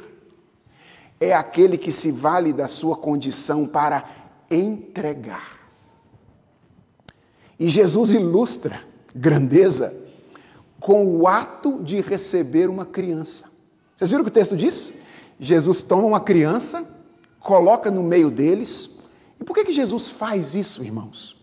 [1.20, 4.04] é aquele que se vale da sua condição para
[4.50, 5.56] entregar.
[7.58, 8.80] E Jesus ilustra
[9.14, 9.94] grandeza
[10.78, 13.46] com o ato de receber uma criança.
[13.96, 14.92] Vocês viram o que o texto diz?
[15.40, 16.86] Jesus toma uma criança,
[17.40, 18.90] coloca no meio deles.
[19.40, 21.36] E por que, que Jesus faz isso, irmãos?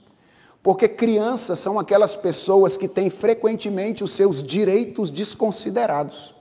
[0.64, 6.34] Porque crianças são aquelas pessoas que têm frequentemente os seus direitos desconsiderados.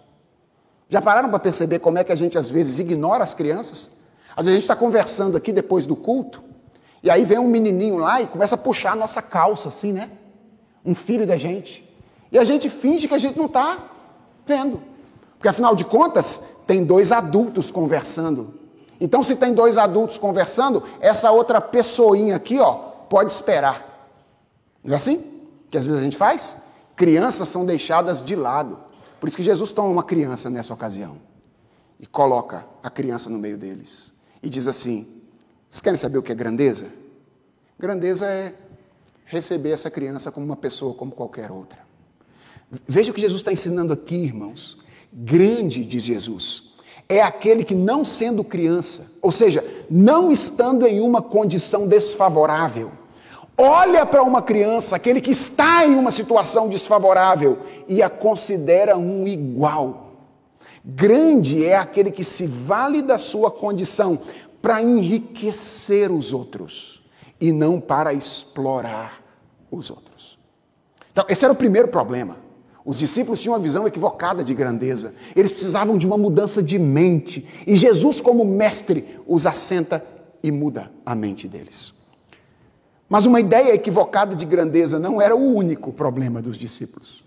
[0.88, 3.90] Já pararam para perceber como é que a gente às vezes ignora as crianças?
[4.36, 6.40] Às vezes a gente está conversando aqui depois do culto,
[7.02, 10.08] e aí vem um menininho lá e começa a puxar a nossa calça, assim, né?
[10.84, 11.88] Um filho da gente.
[12.30, 13.90] E a gente finge que a gente não está
[14.46, 14.80] vendo.
[15.36, 18.54] Porque afinal de contas, tem dois adultos conversando.
[19.00, 22.72] Então, se tem dois adultos conversando, essa outra pessoinha aqui, ó,
[23.10, 23.91] pode esperar.
[24.82, 26.56] Não é assim que às vezes a gente faz?
[26.94, 28.78] Crianças são deixadas de lado.
[29.20, 31.16] Por isso que Jesus toma uma criança nessa ocasião
[31.98, 34.12] e coloca a criança no meio deles
[34.42, 35.22] e diz assim:
[35.70, 36.90] Vocês querem saber o que é grandeza?
[37.78, 38.54] Grandeza é
[39.24, 41.78] receber essa criança como uma pessoa como qualquer outra.
[42.86, 44.78] Veja o que Jesus está ensinando aqui, irmãos.
[45.12, 46.72] Grande, diz Jesus,
[47.08, 52.92] é aquele que, não sendo criança, ou seja, não estando em uma condição desfavorável,
[53.62, 59.26] olha para uma criança, aquele que está em uma situação desfavorável, e a considera um
[59.26, 60.16] igual.
[60.84, 64.18] Grande é aquele que se vale da sua condição
[64.60, 67.02] para enriquecer os outros
[67.40, 69.22] e não para explorar
[69.70, 70.38] os outros.
[71.12, 72.36] Então, esse era o primeiro problema.
[72.84, 75.14] Os discípulos tinham uma visão equivocada de grandeza.
[75.36, 77.46] Eles precisavam de uma mudança de mente.
[77.64, 80.04] E Jesus, como mestre, os assenta
[80.42, 82.01] e muda a mente deles.
[83.12, 87.22] Mas uma ideia equivocada de grandeza não era o único problema dos discípulos.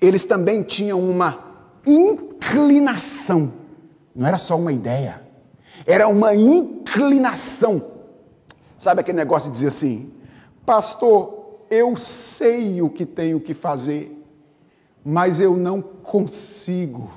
[0.00, 1.44] Eles também tinham uma
[1.84, 3.52] inclinação.
[4.14, 5.20] Não era só uma ideia,
[5.84, 7.84] era uma inclinação.
[8.78, 10.12] Sabe aquele negócio de dizer assim:
[10.64, 14.24] Pastor, eu sei o que tenho que fazer,
[15.04, 17.10] mas eu não consigo.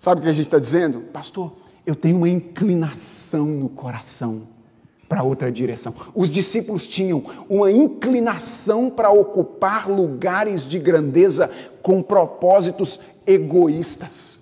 [0.00, 1.02] Sabe o que a gente está dizendo?
[1.12, 1.52] Pastor,
[1.86, 4.48] eu tenho uma inclinação no coração
[5.10, 5.92] para outra direção.
[6.14, 11.50] Os discípulos tinham uma inclinação para ocupar lugares de grandeza
[11.82, 14.38] com propósitos egoístas.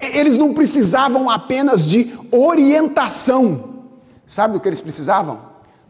[0.00, 3.82] Eles não precisavam apenas de orientação.
[4.28, 5.40] Sabe o que eles precisavam?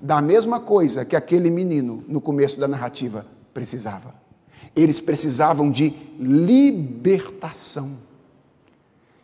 [0.01, 4.15] Da mesma coisa que aquele menino no começo da narrativa precisava.
[4.75, 7.99] Eles precisavam de libertação.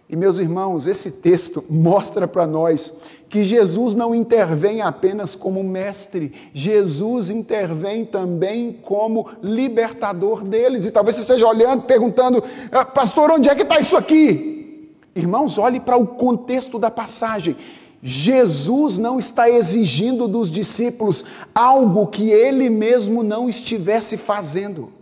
[0.06, 2.92] E meus irmãos, esse texto mostra para nós
[3.32, 10.84] que Jesus não intervém apenas como mestre, Jesus intervém também como libertador deles.
[10.84, 14.92] E talvez você esteja olhando, perguntando, ah, pastor, onde é que está isso aqui?
[15.16, 17.56] Irmãos, olhe para o contexto da passagem.
[18.02, 21.24] Jesus não está exigindo dos discípulos
[21.54, 24.92] algo que ele mesmo não estivesse fazendo.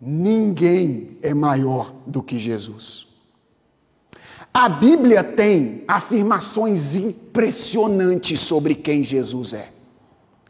[0.00, 3.05] Ninguém é maior do que Jesus.
[4.58, 9.70] A Bíblia tem afirmações impressionantes sobre quem Jesus é.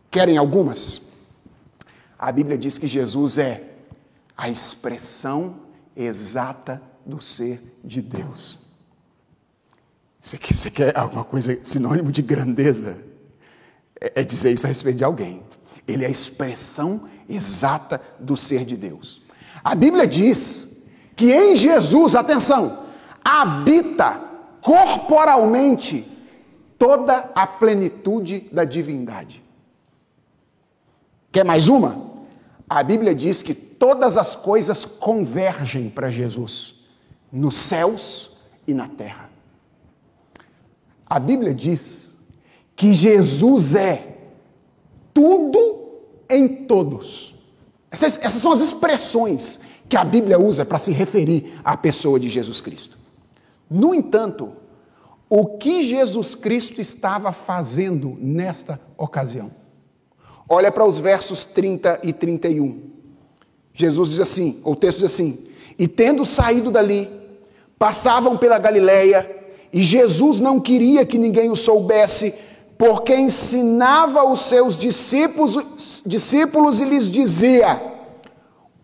[0.08, 1.02] Querem algumas?
[2.16, 3.64] A Bíblia diz que Jesus é
[4.36, 5.56] a expressão
[5.96, 8.60] exata do ser de Deus.
[10.20, 12.98] Você quer, você quer alguma coisa sinônimo de grandeza?
[14.00, 15.42] É, é dizer isso a respeito de alguém.
[15.84, 19.20] Ele é a expressão exata do ser de Deus.
[19.64, 20.68] A Bíblia diz
[21.16, 22.85] que em Jesus, atenção,
[23.28, 24.20] habita
[24.62, 26.06] corporalmente
[26.78, 29.42] toda a plenitude da divindade.
[31.32, 32.14] Quer mais uma?
[32.68, 36.76] A Bíblia diz que todas as coisas convergem para Jesus,
[37.32, 38.30] nos céus
[38.64, 39.28] e na terra.
[41.04, 42.14] A Bíblia diz
[42.76, 44.18] que Jesus é
[45.12, 45.98] tudo
[46.30, 47.34] em todos.
[47.90, 49.58] Essas, essas são as expressões
[49.88, 53.05] que a Bíblia usa para se referir à pessoa de Jesus Cristo.
[53.68, 54.52] No entanto,
[55.28, 59.50] o que Jesus Cristo estava fazendo nesta ocasião?
[60.48, 62.80] Olha para os versos 30 e 31.
[63.74, 65.46] Jesus diz assim, ou o texto diz assim:
[65.76, 67.10] E tendo saído dali,
[67.76, 69.28] passavam pela Galileia,
[69.72, 72.32] e Jesus não queria que ninguém o soubesse,
[72.78, 77.82] porque ensinava os seus discípulos, discípulos e lhes dizia: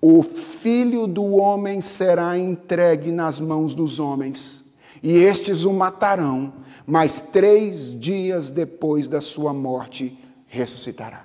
[0.00, 4.61] O filho do homem será entregue nas mãos dos homens
[5.02, 6.52] e estes o matarão,
[6.86, 11.24] mas três dias depois da sua morte ressuscitará.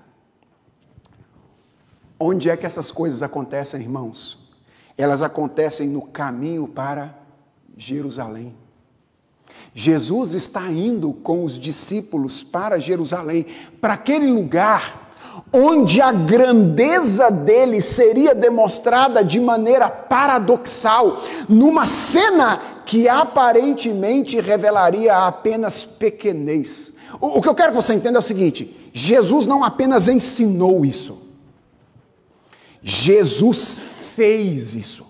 [2.20, 4.40] Onde é que essas coisas acontecem, irmãos?
[4.98, 7.16] Elas acontecem no caminho para
[7.78, 8.56] Jerusalém.
[9.74, 13.46] Jesus está indo com os discípulos para Jerusalém,
[13.80, 15.08] para aquele lugar
[15.54, 25.84] onde a grandeza dele seria demonstrada de maneira paradoxal, numa cena que aparentemente revelaria apenas
[25.84, 26.94] pequenez.
[27.20, 30.84] O, o que eu quero que você entenda é o seguinte: Jesus não apenas ensinou
[30.84, 31.22] isso,
[32.82, 33.80] Jesus
[34.16, 35.06] fez isso.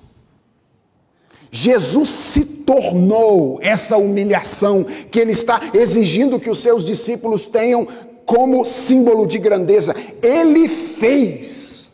[1.50, 7.88] Jesus se tornou essa humilhação que ele está exigindo que os seus discípulos tenham
[8.26, 9.96] como símbolo de grandeza.
[10.22, 11.90] Ele fez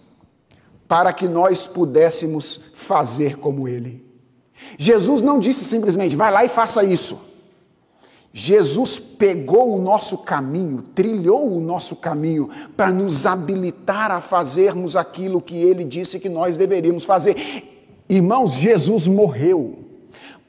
[0.88, 4.03] para que nós pudéssemos fazer como ele.
[4.78, 7.20] Jesus não disse simplesmente, vai lá e faça isso.
[8.34, 15.40] Jesus pegou o nosso caminho, trilhou o nosso caminho para nos habilitar a fazermos aquilo
[15.40, 17.36] que ele disse que nós deveríamos fazer.
[18.10, 19.83] Irmãos, Jesus morreu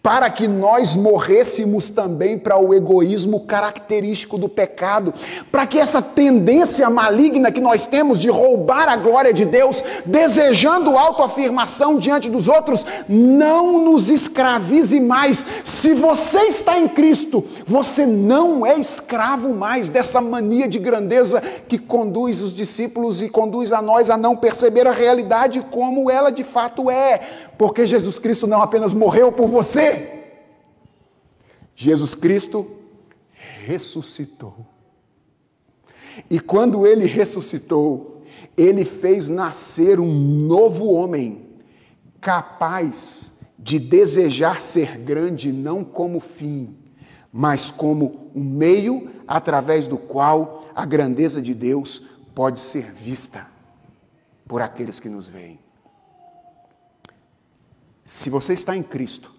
[0.05, 5.15] para que nós morrêssemos também para o egoísmo característico do pecado,
[5.51, 10.99] para que essa tendência maligna que nós temos de roubar a glória de Deus, desejando
[10.99, 15.47] autoafirmação diante dos outros, não nos escravize mais.
[15.65, 21.79] Se você está em Cristo, você não é escravo mais dessa mania de grandeza que
[21.79, 26.45] conduz os discípulos e conduz a nós a não perceber a realidade como ela de
[26.45, 30.25] fato é porque Jesus Cristo não apenas morreu por você,
[31.77, 32.67] Jesus Cristo
[33.65, 34.67] ressuscitou.
[36.31, 38.23] E quando ele ressuscitou,
[38.57, 41.47] Ele fez nascer um novo homem,
[42.21, 46.77] capaz de desejar ser grande não como fim,
[47.33, 52.03] mas como um meio através do qual a grandeza de Deus
[52.35, 53.49] pode ser vista
[54.47, 55.64] por aqueles que nos veem.
[58.05, 59.33] Se você está em Cristo,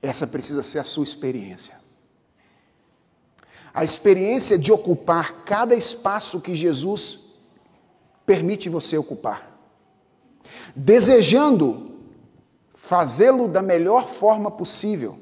[0.00, 1.76] essa precisa ser a sua experiência.
[3.74, 7.18] A experiência de ocupar cada espaço que Jesus
[8.24, 9.52] permite você ocupar.
[10.74, 11.92] Desejando
[12.72, 15.18] fazê-lo da melhor forma possível,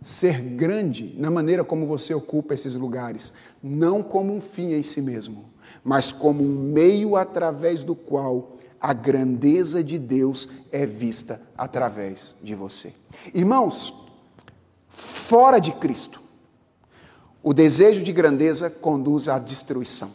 [0.00, 3.32] ser grande na maneira como você ocupa esses lugares,
[3.62, 5.50] não como um fim em si mesmo,
[5.82, 8.53] mas como um meio através do qual
[8.84, 12.94] a grandeza de Deus é vista através de você.
[13.32, 13.94] Irmãos,
[14.90, 16.20] fora de Cristo,
[17.42, 20.10] o desejo de grandeza conduz à destruição.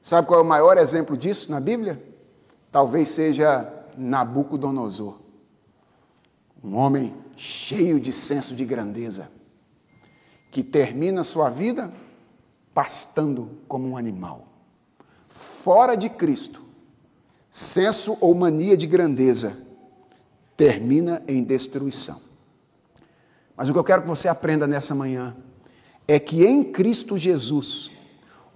[0.00, 2.00] Sabe qual é o maior exemplo disso na Bíblia?
[2.70, 5.18] Talvez seja Nabucodonosor,
[6.62, 9.28] um homem cheio de senso de grandeza,
[10.52, 11.92] que termina sua vida
[12.72, 14.46] pastando como um animal.
[15.28, 16.65] Fora de Cristo,
[17.56, 19.56] senso ou mania de grandeza
[20.58, 22.20] termina em destruição.
[23.56, 25.34] Mas o que eu quero que você aprenda nessa manhã
[26.06, 27.90] é que em Cristo Jesus,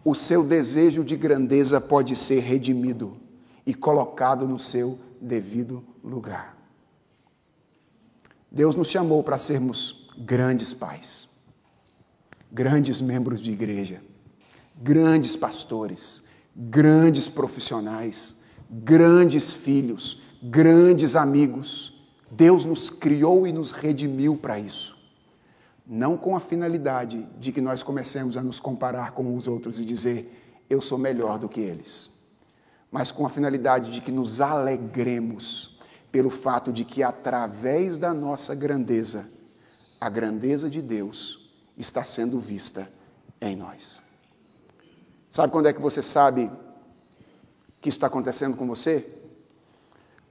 [0.05, 3.17] o seu desejo de grandeza pode ser redimido
[3.65, 6.59] e colocado no seu devido lugar.
[8.53, 11.27] Deus nos chamou para sermos grandes pais,
[12.53, 14.03] grandes membros de igreja,
[14.77, 16.23] grandes pastores,
[16.55, 18.39] grandes profissionais
[18.71, 22.01] grandes filhos, grandes amigos.
[22.31, 24.97] Deus nos criou e nos redimiu para isso.
[25.85, 29.85] Não com a finalidade de que nós comecemos a nos comparar com os outros e
[29.85, 32.09] dizer, eu sou melhor do que eles,
[32.93, 35.81] mas com a finalidade de que nos alegremos
[36.13, 39.29] pelo fato de que, através da nossa grandeza,
[40.01, 42.89] a grandeza de Deus está sendo vista
[43.41, 44.01] em nós.
[45.29, 46.51] Sabe quando é que você sabe
[47.81, 49.09] que está acontecendo com você?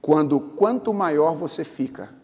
[0.00, 2.14] Quando quanto maior você fica,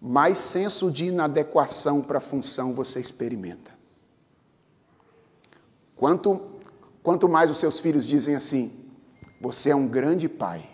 [0.00, 3.72] mais senso de inadequação para a função você experimenta.
[5.96, 6.40] Quanto,
[7.02, 8.70] quanto mais os seus filhos dizem assim,
[9.40, 10.68] você é um grande pai,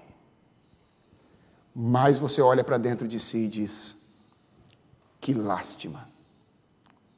[1.75, 3.97] mais você olha para dentro de si e diz,
[5.21, 6.09] que lástima,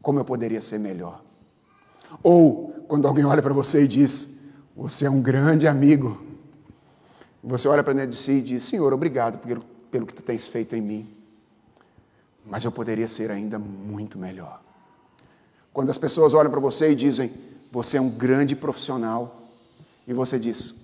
[0.03, 1.22] como eu poderia ser melhor.
[2.22, 4.28] Ou quando alguém olha para você e diz,
[4.76, 6.32] você é um grande amigo,
[7.43, 10.47] você olha para dentro de si e diz: Senhor, obrigado pelo, pelo que tu tens
[10.47, 11.09] feito em mim.
[12.47, 14.62] Mas eu poderia ser ainda muito melhor.
[15.72, 17.32] Quando as pessoas olham para você e dizem:
[17.72, 19.51] Você é um grande profissional.
[20.07, 20.74] E você diz: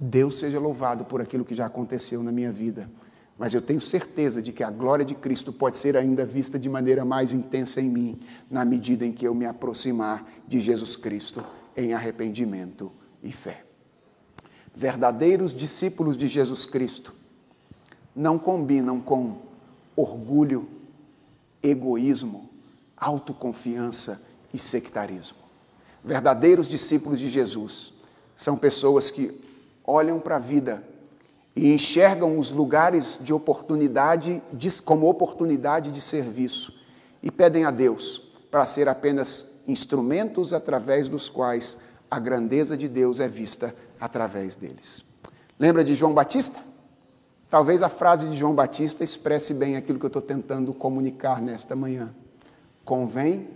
[0.00, 2.90] Deus seja louvado por aquilo que já aconteceu na minha vida.
[3.38, 6.68] Mas eu tenho certeza de que a glória de Cristo pode ser ainda vista de
[6.68, 11.42] maneira mais intensa em mim, na medida em que eu me aproximar de Jesus Cristo
[11.74, 12.92] em arrependimento
[13.22, 13.69] e fé
[14.74, 17.14] verdadeiros discípulos de Jesus Cristo,
[18.14, 19.38] não combinam com
[19.96, 20.68] orgulho,
[21.62, 22.48] egoísmo,
[22.96, 25.38] autoconfiança e sectarismo.
[26.04, 27.92] Verdadeiros discípulos de Jesus
[28.34, 29.40] são pessoas que
[29.84, 30.82] olham para a vida
[31.54, 34.42] e enxergam os lugares de oportunidade
[34.84, 36.72] como oportunidade de serviço
[37.22, 41.76] e pedem a Deus para ser apenas instrumentos através dos quais
[42.10, 45.04] a grandeza de Deus é vista através deles.
[45.58, 46.58] Lembra de João Batista?
[47.50, 51.76] Talvez a frase de João Batista expresse bem aquilo que eu estou tentando comunicar nesta
[51.76, 52.14] manhã.
[52.84, 53.48] Convém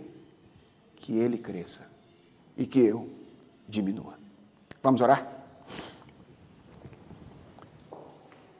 [0.95, 1.81] que ele cresça
[2.57, 3.09] e que eu
[3.67, 4.13] diminua.
[4.83, 5.31] Vamos orar?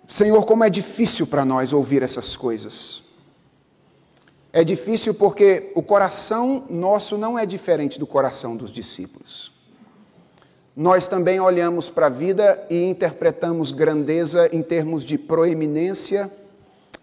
[0.08, 3.04] Senhor, como é difícil para nós ouvir essas coisas.
[4.54, 9.55] É difícil porque o coração nosso não é diferente do coração dos discípulos
[10.76, 16.30] nós também olhamos para a vida e interpretamos grandeza em termos de proeminência,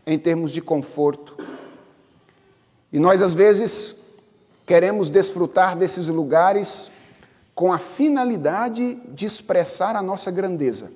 [0.07, 1.35] em termos de conforto.
[2.93, 3.97] E nós, às vezes,
[4.67, 6.91] queremos desfrutar desses lugares
[7.55, 10.93] com a finalidade de expressar a nossa grandeza.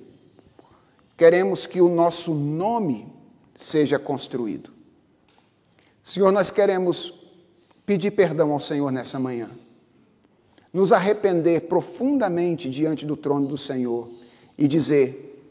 [1.17, 3.11] Queremos que o nosso nome
[3.57, 4.69] seja construído.
[6.03, 7.11] Senhor, nós queremos
[7.87, 9.49] pedir perdão ao Senhor nessa manhã
[10.77, 14.07] nos arrepender profundamente diante do trono do Senhor
[14.55, 15.43] e dizer: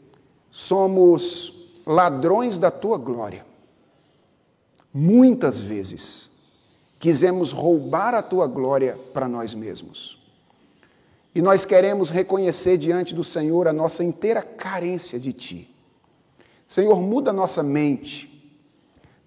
[0.49, 3.45] somos ladrões da tua glória.
[4.93, 6.31] Muitas vezes
[6.97, 10.17] quisemos roubar a tua glória para nós mesmos.
[11.35, 15.75] E nós queremos reconhecer diante do Senhor a nossa inteira carência de Ti.
[16.69, 18.49] Senhor, muda nossa mente,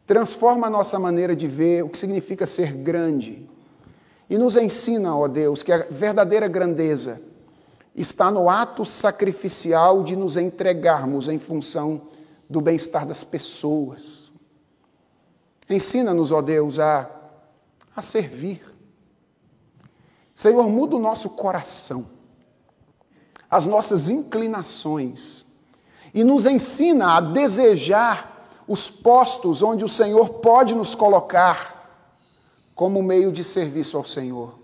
[0.06, 3.46] transforma a nossa maneira de ver o que significa ser grande.
[4.30, 7.20] E nos ensina, ó Deus, que a verdadeira grandeza
[7.96, 12.02] está no ato sacrificial de nos entregarmos em função
[12.48, 14.30] do bem-estar das pessoas.
[15.68, 17.10] Ensina-nos, ó Deus, a,
[17.94, 18.62] a servir.
[20.32, 22.06] Senhor, muda o nosso coração,
[23.50, 25.44] as nossas inclinações,
[26.14, 31.79] e nos ensina a desejar os postos onde o Senhor pode nos colocar
[32.80, 34.58] como meio de serviço ao Senhor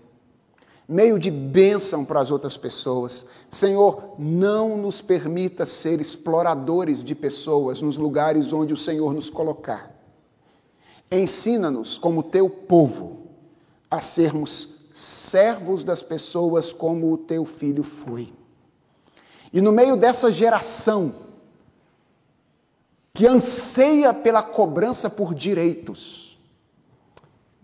[0.87, 3.27] meio de bênção para as outras pessoas.
[3.51, 9.93] Senhor, não nos permita ser exploradores de pessoas nos lugares onde o Senhor nos colocar.
[11.11, 13.27] Ensina-nos, como teu povo,
[13.91, 18.33] a sermos servos das pessoas como o teu filho foi.
[19.53, 21.13] E no meio dessa geração
[23.13, 26.26] que anseia pela cobrança por direitos,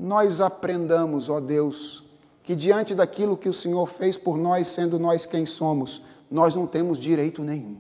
[0.04, 2.04] nós aprendamos, ó Deus,
[2.44, 6.68] que diante daquilo que o Senhor fez por nós, sendo nós quem somos, nós não
[6.68, 7.78] temos direito nenhum.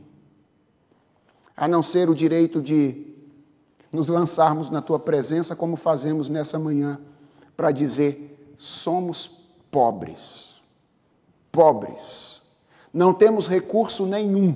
[1.53, 3.13] A não ser o direito de
[3.91, 6.97] nos lançarmos na tua presença, como fazemos nessa manhã,
[7.57, 9.29] para dizer: somos
[9.69, 10.61] pobres.
[11.51, 12.41] Pobres.
[12.93, 14.55] Não temos recurso nenhum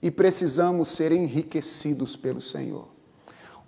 [0.00, 2.86] e precisamos ser enriquecidos pelo Senhor.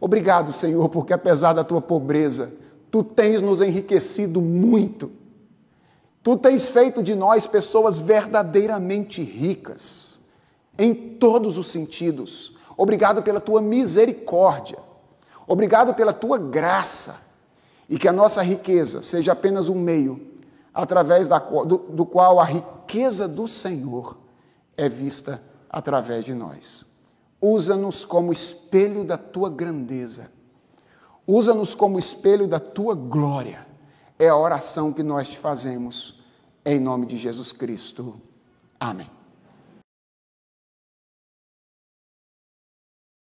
[0.00, 2.62] Obrigado, Senhor, porque apesar da tua pobreza,
[2.94, 5.10] tu tens nos enriquecido muito
[6.24, 10.18] Tu tens feito de nós pessoas verdadeiramente ricas,
[10.78, 12.56] em todos os sentidos.
[12.78, 14.78] Obrigado pela tua misericórdia.
[15.46, 17.16] Obrigado pela tua graça.
[17.90, 20.18] E que a nossa riqueza seja apenas um meio
[20.72, 24.16] através da, do, do qual a riqueza do Senhor
[24.78, 26.86] é vista através de nós.
[27.38, 30.32] Usa-nos como espelho da tua grandeza.
[31.26, 33.66] Usa-nos como espelho da tua glória
[34.18, 36.20] é a oração que nós te fazemos,
[36.64, 38.20] em nome de Jesus Cristo.
[38.78, 39.13] Amém.